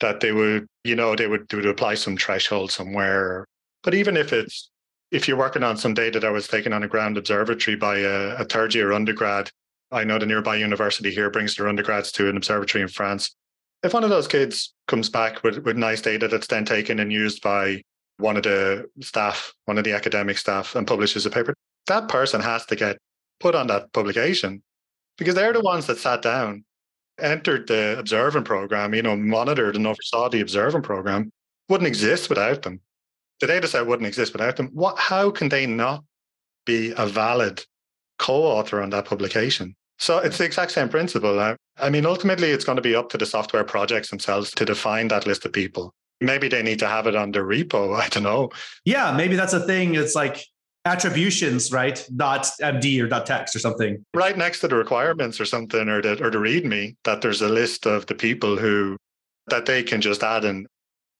[0.00, 3.44] that they would, you know, they would, they would apply some threshold somewhere.
[3.82, 4.70] But even if it's
[5.10, 8.36] if you're working on some data that was taken on a ground observatory by a,
[8.36, 9.50] a third year undergrad,
[9.90, 13.34] I know the nearby university here brings their undergrads to an observatory in France.
[13.82, 17.12] If one of those kids comes back with, with nice data that's then taken and
[17.12, 17.82] used by
[18.18, 21.54] one of the staff, one of the academic staff, and publishes a paper,
[21.86, 22.98] that person has to get
[23.40, 24.62] put on that publication
[25.16, 26.64] because they're the ones that sat down,
[27.18, 31.30] entered the observing program, you know, monitored and oversaw the observing program,
[31.68, 32.80] wouldn't exist without them
[33.40, 34.70] the data set wouldn't exist without them.
[34.72, 36.04] What, how can they not
[36.66, 37.64] be a valid
[38.18, 39.74] co-author on that publication?
[39.98, 41.38] So it's the exact same principle.
[41.78, 45.08] I mean, ultimately, it's going to be up to the software projects themselves to define
[45.08, 45.92] that list of people.
[46.20, 47.96] Maybe they need to have it on their repo.
[48.00, 48.50] I don't know.
[48.84, 49.94] Yeah, maybe that's a thing.
[49.94, 50.44] It's like
[50.84, 52.04] attributions, right?
[52.16, 54.04] Dot MD or dot text or something.
[54.14, 57.48] Right next to the requirements or something, or the or the README, that there's a
[57.48, 58.96] list of the people who
[59.48, 60.66] that they can just add and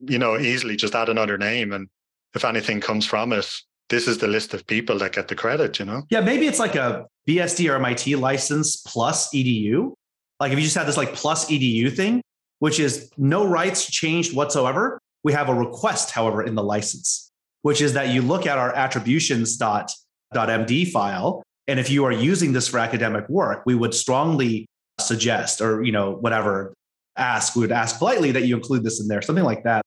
[0.01, 1.89] you know easily just add another name and
[2.35, 3.51] if anything comes from it,
[3.89, 6.03] this is the list of people that get the credit, you know?
[6.11, 9.93] Yeah, maybe it's like a BSD or MIT license plus EDU.
[10.41, 12.23] Like if you just had this like plus EDU thing,
[12.59, 14.99] which is no rights changed whatsoever.
[15.25, 17.31] We have a request, however, in the license,
[17.63, 21.43] which is that you look at our attributions.md file.
[21.67, 24.67] And if you are using this for academic work, we would strongly
[25.01, 26.73] suggest or, you know, whatever,
[27.17, 29.83] ask, we would ask politely that you include this in there, something like that.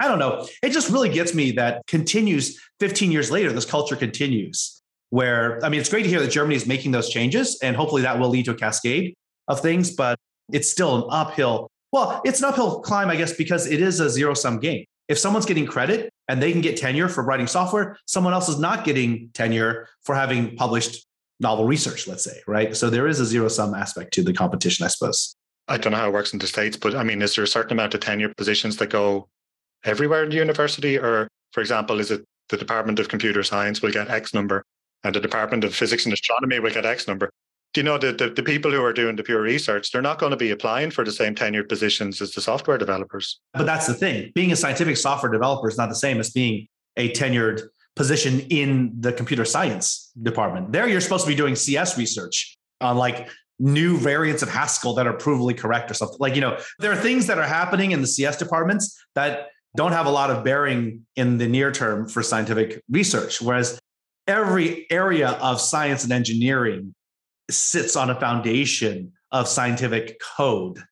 [0.00, 0.46] I don't know.
[0.62, 4.80] It just really gets me that continues 15 years later, this culture continues.
[5.10, 8.02] Where, I mean, it's great to hear that Germany is making those changes, and hopefully
[8.02, 9.14] that will lead to a cascade
[9.46, 10.18] of things, but
[10.52, 11.70] it's still an uphill.
[11.92, 14.84] Well, it's an uphill climb, I guess, because it is a zero sum game.
[15.06, 18.58] If someone's getting credit and they can get tenure for writing software, someone else is
[18.58, 21.06] not getting tenure for having published
[21.40, 22.76] novel research, let's say, right?
[22.76, 25.36] So there is a zero sum aspect to the competition, I suppose.
[25.68, 27.48] I don't know how it works in the States, but I mean, is there a
[27.48, 29.28] certain amount of tenure positions that go
[29.84, 30.98] everywhere in the university?
[30.98, 34.64] Or, for example, is it the Department of Computer Science will get X number
[35.02, 37.30] and the Department of Physics and Astronomy will get X number?
[37.72, 40.20] Do you know that the, the people who are doing the pure research, they're not
[40.20, 43.40] going to be applying for the same tenured positions as the software developers?
[43.52, 44.30] But that's the thing.
[44.34, 47.62] Being a scientific software developer is not the same as being a tenured
[47.96, 50.70] position in the computer science department.
[50.70, 53.28] There, you're supposed to be doing CS research on like
[53.58, 56.18] new variants of Haskell that are provably correct or something.
[56.20, 59.92] Like, you know, there are things that are happening in the CS departments that don't
[59.92, 63.40] have a lot of bearing in the near term for scientific research.
[63.40, 63.78] Whereas
[64.26, 66.94] every area of science and engineering
[67.50, 70.82] sits on a foundation of scientific code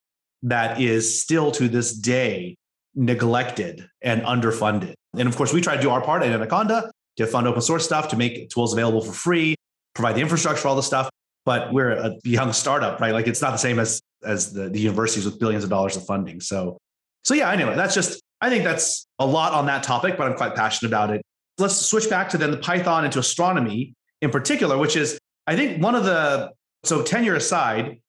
[0.43, 2.57] that is still to this day
[2.95, 4.95] neglected and underfunded.
[5.17, 7.85] And of course, we try to do our part at Anaconda to fund open source
[7.85, 9.55] stuff, to make tools available for free,
[9.95, 11.09] provide the infrastructure for all this stuff.
[11.45, 13.13] But we're a young startup, right?
[13.13, 16.07] Like it's not the same as as the, the universities with billions of dollars of
[16.07, 16.41] funding.
[16.41, 16.79] So,
[17.25, 17.51] so yeah.
[17.51, 20.91] Anyway, that's just I think that's a lot on that topic, but I'm quite passionate
[20.91, 21.23] about it.
[21.59, 25.81] Let's switch back to then the Python into astronomy in particular, which is, I think,
[25.81, 26.51] one of the,
[26.83, 28.01] so tenure aside,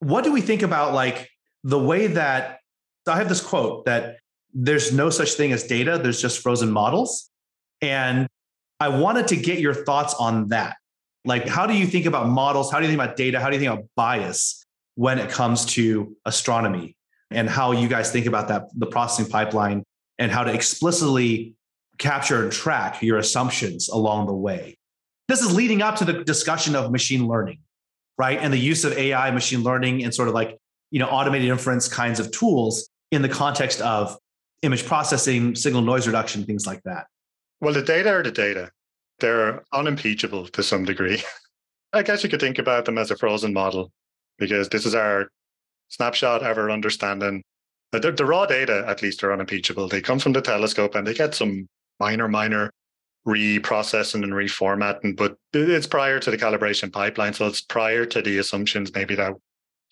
[0.00, 1.28] what do we think about like
[1.62, 2.58] the way that
[3.06, 4.16] I have this quote that
[4.54, 7.30] there's no such thing as data, there's just frozen models.
[7.82, 8.26] And
[8.80, 10.76] I wanted to get your thoughts on that.
[11.24, 12.72] Like, how do you think about models?
[12.72, 13.40] How do you think about data?
[13.40, 14.64] How do you think about bias
[14.94, 16.96] when it comes to astronomy?
[17.34, 19.84] And how you guys think about that, the processing pipeline,
[20.18, 21.54] and how to explicitly
[21.98, 24.76] capture and track your assumptions along the way.
[25.28, 27.60] This is leading up to the discussion of machine learning,
[28.18, 28.38] right?
[28.38, 30.58] And the use of AI, machine learning, and sort of like,
[30.90, 34.16] you know, automated inference kinds of tools in the context of
[34.62, 37.06] image processing, signal noise reduction, things like that.
[37.60, 38.70] Well, the data are the data.
[39.20, 41.22] They're unimpeachable to some degree.
[41.92, 43.92] I guess you could think about them as a frozen model
[44.38, 45.28] because this is our
[45.92, 47.42] snapshot ever understanding.
[47.92, 49.88] The, the raw data, at least, are unimpeachable.
[49.88, 51.68] They come from the telescope and they get some
[52.00, 52.70] minor, minor
[53.26, 57.34] reprocessing and reformatting, but it's prior to the calibration pipeline.
[57.34, 59.34] So it's prior to the assumptions, maybe that,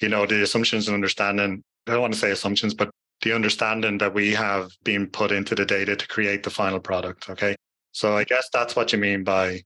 [0.00, 1.62] you know, the assumptions and understanding.
[1.86, 2.90] I don't want to say assumptions, but
[3.22, 7.28] the understanding that we have been put into the data to create the final product.
[7.28, 7.54] Okay.
[7.92, 9.60] So I guess that's what you mean by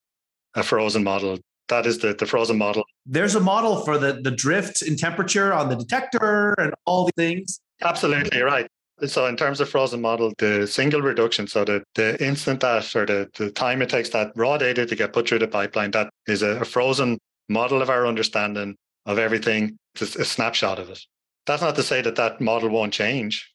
[0.55, 2.85] a frozen model that is the, the frozen model.
[3.07, 7.13] There's a model for the, the drift in temperature on the detector and all these
[7.17, 7.61] things.
[7.83, 8.67] Absolutely right.
[9.07, 13.05] So in terms of frozen model, the single reduction, so the, the instant that or
[13.05, 16.11] the, the time it takes that raw data to get put through the pipeline, that
[16.29, 19.77] is a, a frozen model of our understanding of everything.
[19.95, 21.01] It's a snapshot of it.
[21.47, 23.53] That's not to say that that model won't change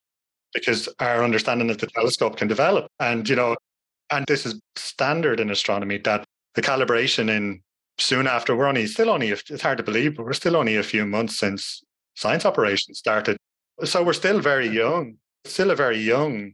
[0.54, 2.88] because our understanding of the telescope can develop.
[3.00, 3.56] And, you know,
[4.12, 7.62] and this is standard in astronomy that the calibration in
[8.02, 10.84] soon after, we're only still only, it's hard to believe, but we're still only a
[10.84, 11.84] few months since
[12.16, 13.38] science operations started.
[13.84, 16.54] So we're still very young, still a very young,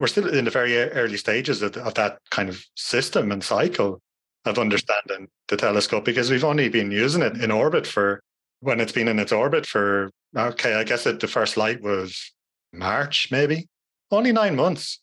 [0.00, 4.00] we're still in the very early stages of, of that kind of system and cycle
[4.44, 8.20] of understanding the telescope because we've only been using it in orbit for
[8.60, 12.32] when it's been in its orbit for, okay, I guess it, the first light was
[12.72, 13.68] March, maybe,
[14.10, 15.00] only nine months.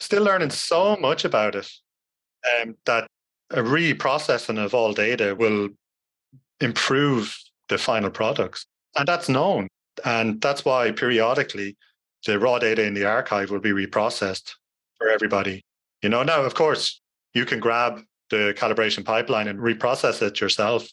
[0.00, 1.68] Still learning so much about it
[2.62, 3.06] um, that
[3.50, 5.68] a reprocessing of all data will
[6.60, 7.36] improve
[7.68, 8.66] the final products.
[8.96, 9.68] And that's known.
[10.04, 11.76] And that's why periodically
[12.26, 14.52] the raw data in the archive will be reprocessed
[14.98, 15.64] for everybody.
[16.02, 17.00] You know, now, of course,
[17.34, 20.88] you can grab the calibration pipeline and reprocess it yourself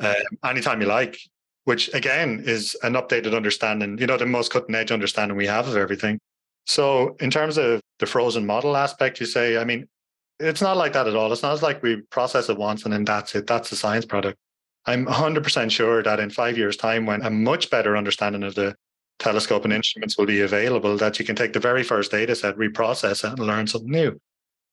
[0.00, 0.14] um,
[0.44, 1.18] anytime you like,
[1.64, 5.68] which again is an updated understanding, you know, the most cutting edge understanding we have
[5.68, 6.18] of everything.
[6.66, 9.88] So, in terms of the frozen model aspect, you say, I mean,
[10.40, 11.32] it's not like that at all.
[11.32, 13.46] It's not like we process it once and then that's it.
[13.46, 14.38] That's the science product.
[14.86, 18.74] I'm 100% sure that in five years' time, when a much better understanding of the
[19.18, 22.56] telescope and instruments will be available, that you can take the very first data set,
[22.56, 24.18] reprocess it, and learn something new.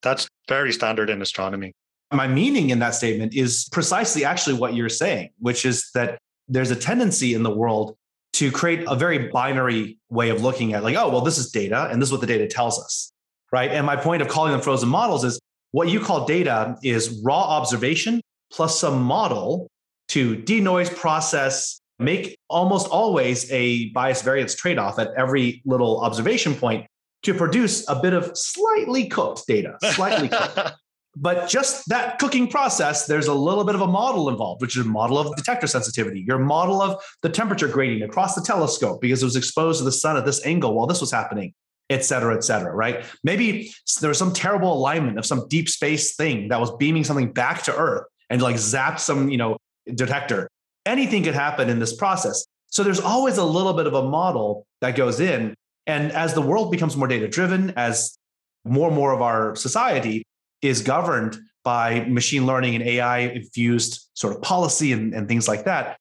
[0.02, 1.74] That's very standard in astronomy.
[2.14, 6.72] My meaning in that statement is precisely actually what you're saying, which is that there's
[6.72, 7.98] a tendency in the world
[8.34, 11.90] to create a very binary way of looking at like, oh, well, this is data
[11.92, 13.12] and this is what the data tells us.
[13.52, 13.72] Right.
[13.72, 15.40] And my point of calling them frozen models is
[15.78, 18.20] what you call data is raw observation
[18.52, 19.70] plus some model
[20.08, 26.56] to denoise, process, make almost always a bias variance trade off at every little observation
[26.56, 26.88] point
[27.22, 30.60] to produce a bit of slightly cooked data, slightly cooked.
[31.20, 34.86] But just that cooking process, there's a little bit of a model involved, which is
[34.86, 39.24] a model of detector sensitivity, your model of the temperature gradient across the telescope because
[39.24, 41.56] it was exposed to the sun at this angle while this was happening,
[41.90, 43.06] et cetera, et cetera, right?
[43.24, 43.72] Maybe
[44.02, 47.64] there was some terrible alignment of some deep space thing that was beaming something back
[47.64, 49.58] to Earth and like zapped some, you know,
[49.94, 50.50] detector.
[50.86, 52.46] Anything could happen in this process.
[52.68, 55.56] So there's always a little bit of a model that goes in.
[55.86, 58.18] And as the world becomes more data driven, as
[58.66, 60.26] more and more of our society
[60.62, 65.66] is governed by machine learning and AI infused sort of policy and, and things like
[65.66, 65.98] that,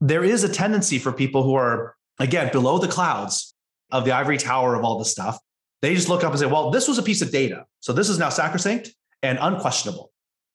[0.00, 3.54] there is a tendency for people who are, again, below the clouds
[3.90, 5.38] of the ivory tower of all this stuff.
[5.82, 7.64] They just look up and say, well, this was a piece of data.
[7.80, 8.90] So this is now sacrosanct
[9.22, 10.10] and unquestionable.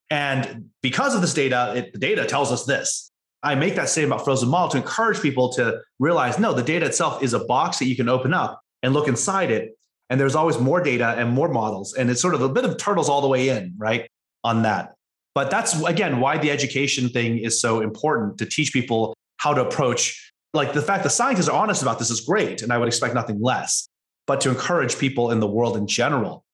[0.09, 3.11] And because of this data, it, the data tells us this.
[3.41, 6.85] I make that statement about frozen model to encourage people to realize no, the data
[6.85, 9.77] itself is a box that you can open up and look inside it.
[10.09, 11.93] And there's always more data and more models.
[11.93, 14.09] And it's sort of a bit of turtles all the way in, right?
[14.43, 14.93] On that.
[15.35, 19.61] But that's again why the education thing is so important to teach people how to
[19.61, 20.32] approach.
[20.53, 22.61] Like the fact that scientists are honest about this is great.
[22.61, 23.87] And I would expect nothing less.
[24.27, 26.45] But to encourage people in the world in general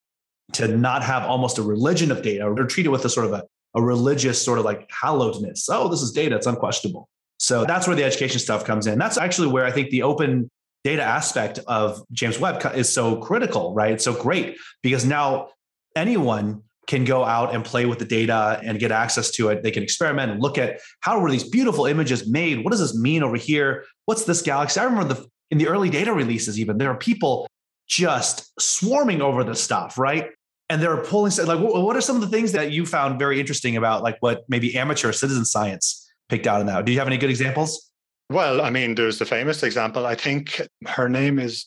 [0.53, 3.33] to not have almost a religion of data or treat it with a sort of
[3.33, 3.43] a,
[3.75, 5.65] a religious sort of like hallowedness.
[5.69, 7.07] Oh, this is data, it's unquestionable.
[7.37, 8.97] So that's where the education stuff comes in.
[8.97, 10.49] That's actually where I think the open
[10.83, 13.91] data aspect of James Webb is so critical, right?
[13.91, 15.49] It's so great because now
[15.95, 19.61] anyone can go out and play with the data and get access to it.
[19.61, 22.63] They can experiment and look at how were these beautiful images made?
[22.63, 23.85] What does this mean over here?
[24.05, 24.79] What's this galaxy?
[24.79, 27.47] I remember the in the early data releases, even there are people
[27.87, 30.31] just swarming over this stuff, right?
[30.69, 33.75] and they're pulling like what are some of the things that you found very interesting
[33.75, 37.17] about like what maybe amateur citizen science picked out in that do you have any
[37.17, 37.91] good examples
[38.29, 41.65] well i mean there's the famous example i think her name is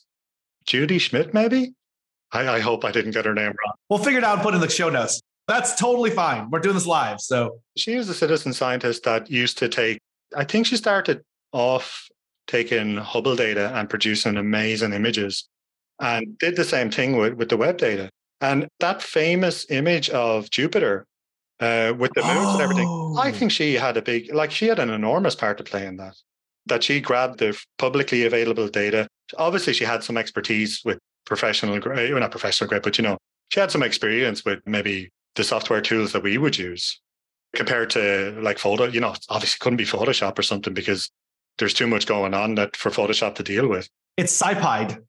[0.67, 1.75] judy schmidt maybe
[2.33, 4.55] I, I hope i didn't get her name wrong we'll figure it out and put
[4.55, 8.15] in the show notes that's totally fine we're doing this live so she was a
[8.15, 9.99] citizen scientist that used to take
[10.37, 11.23] i think she started
[11.53, 12.09] off
[12.47, 15.49] taking hubble data and producing amazing images
[16.01, 18.11] and did the same thing with, with the Webb data
[18.41, 21.07] and that famous image of Jupiter
[21.61, 22.53] uh, with the moons oh.
[22.55, 23.33] and everything, I oh.
[23.33, 26.17] think she had a big, like, she had an enormous part to play in that.
[26.67, 29.09] That she grabbed the publicly available data.
[29.39, 33.05] Obviously, she had some expertise with professional grade, eh, well, not professional grade, but you
[33.05, 33.19] know,
[33.49, 37.01] she had some experience with maybe the software tools that we would use
[37.55, 38.85] compared to like photo.
[38.85, 41.11] You know, obviously couldn't be Photoshop or something because
[41.59, 43.89] there's too much going on that for Photoshop to deal with.
[44.17, 45.03] It's SciPy.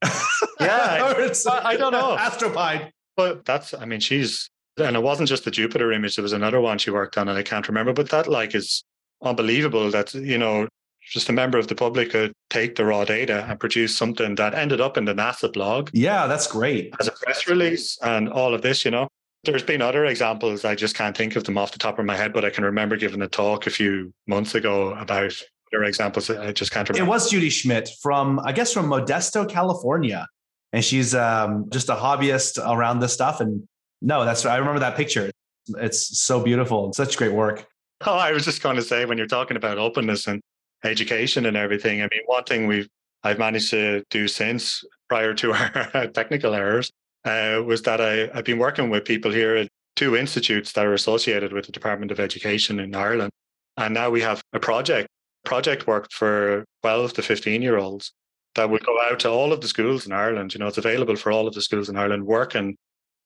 [0.60, 2.16] Yeah, it's, I don't know.
[2.18, 2.90] Astropy.
[3.16, 4.48] But that's, I mean, she's,
[4.78, 6.16] and it wasn't just the Jupiter image.
[6.16, 7.92] There was another one she worked on, and I can't remember.
[7.92, 8.82] But that, like, is
[9.22, 9.90] unbelievable.
[9.90, 10.68] That you know,
[11.10, 14.54] just a member of the public could take the raw data and produce something that
[14.54, 15.90] ended up in the NASA blog.
[15.92, 16.94] Yeah, that's great.
[17.00, 19.08] As a press release and all of this, you know.
[19.44, 20.64] There's been other examples.
[20.64, 22.64] I just can't think of them off the top of my head, but I can
[22.64, 25.34] remember giving a talk a few months ago about
[25.72, 26.30] other examples.
[26.30, 27.06] I just can't remember.
[27.06, 30.26] It was Judy Schmidt from, I guess, from Modesto, California
[30.74, 33.40] and she's um, just a hobbyist around this stuff.
[33.40, 33.66] And
[34.02, 35.30] no, that's I remember that picture.
[35.78, 37.64] It's so beautiful and such great work.
[38.04, 40.42] Oh, I was just going to say when you're talking about openness and
[40.84, 42.00] education and everything.
[42.00, 42.88] I mean, one thing we've
[43.22, 45.52] I've managed to do since prior to
[45.94, 46.90] our technical errors
[47.24, 50.94] uh, was that I, I've been working with people here at two institutes that are
[50.94, 53.30] associated with the Department of Education in Ireland.
[53.76, 55.08] And now we have a project.
[55.44, 58.12] Project work for 12 to 15 year olds
[58.54, 60.54] that would go out to all of the schools in Ireland.
[60.54, 62.76] You know, it's available for all of the schools in Ireland working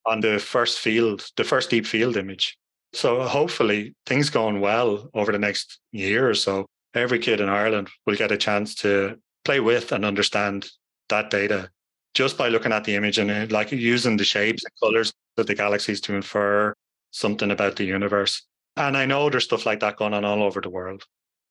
[0.06, 2.56] on the first field, the first deep field image.
[2.92, 7.88] So hopefully things going well over the next year or so, every kid in Ireland
[8.06, 10.68] will get a chance to play with and understand
[11.08, 11.70] that data
[12.14, 15.46] just by looking at the image and uh, like using the shapes and colors of
[15.46, 16.74] the galaxies to infer
[17.10, 18.46] something about the universe.
[18.76, 21.04] And I know there's stuff like that going on all over the world.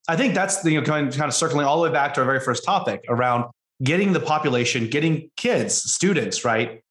[0.08, 2.14] I think that's the you know, kind, of, kind of circling all the way back
[2.14, 3.50] to our very first topic around
[3.82, 6.82] getting the population, getting kids, students, right,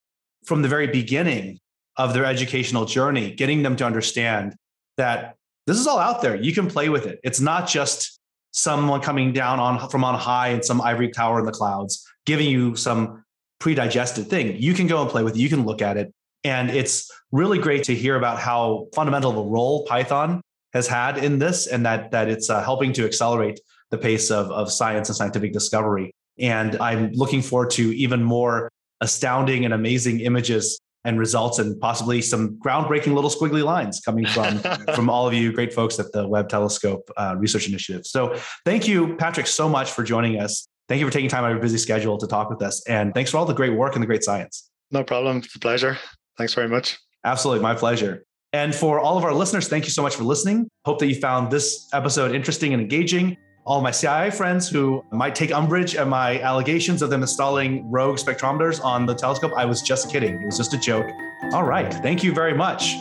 [0.46, 1.60] from the very beginning
[1.98, 4.56] of their educational journey, getting them to understand
[4.98, 5.36] that
[5.66, 6.36] this is all out there.
[6.36, 7.20] You can play with it.
[7.24, 8.17] It's not just
[8.58, 12.50] someone coming down on from on high in some ivory tower in the clouds, giving
[12.50, 13.24] you some
[13.60, 14.56] pre-digested thing.
[14.58, 15.40] You can go and play with it.
[15.40, 16.12] You can look at it.
[16.44, 20.42] And it's really great to hear about how fundamental of a role Python
[20.74, 23.60] has had in this and that, that it's uh, helping to accelerate
[23.92, 26.12] the pace of, of science and scientific discovery.
[26.40, 28.70] And I'm looking forward to even more
[29.02, 34.60] astounding and amazing images and results and possibly some groundbreaking little squiggly lines coming from
[34.94, 38.06] from all of you great folks at the Webb Telescope uh, Research Initiative.
[38.06, 40.68] So thank you, Patrick, so much for joining us.
[40.90, 42.86] Thank you for taking time out of your busy schedule to talk with us.
[42.88, 44.70] And thanks for all the great work and the great science.
[44.92, 45.38] No problem.
[45.38, 45.98] It's a pleasure.
[46.38, 46.98] Thanks very much.
[47.24, 47.64] Absolutely.
[47.64, 48.26] My pleasure.
[48.52, 50.70] And for all of our listeners, thank you so much for listening.
[50.86, 53.38] Hope that you found this episode interesting and engaging.
[53.68, 58.18] All my CIA friends who might take umbrage at my allegations of them installing rogue
[58.18, 60.42] spectrometers on the telescope, I was just kidding.
[60.42, 61.06] It was just a joke.
[61.52, 61.94] All right.
[61.96, 62.94] Thank you very much.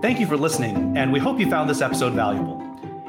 [0.00, 2.62] Thank you for listening, and we hope you found this episode valuable.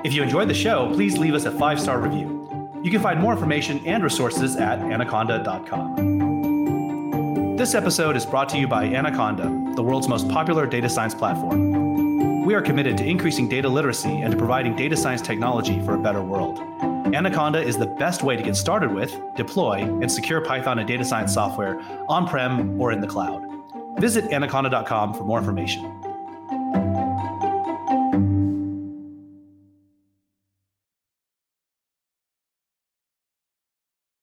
[0.04, 2.72] If you enjoyed the show, please leave us a five star review.
[2.84, 5.98] You can find more information and resources at anaconda.com.
[7.58, 12.13] This episode is brought to you by Anaconda, the world's most popular data science platform.
[12.44, 15.98] We are committed to increasing data literacy and to providing data science technology for a
[15.98, 16.60] better world.
[17.16, 21.06] Anaconda is the best way to get started with, deploy, and secure Python and data
[21.06, 21.80] science software
[22.10, 23.46] on prem or in the cloud.
[23.98, 26.03] Visit anaconda.com for more information.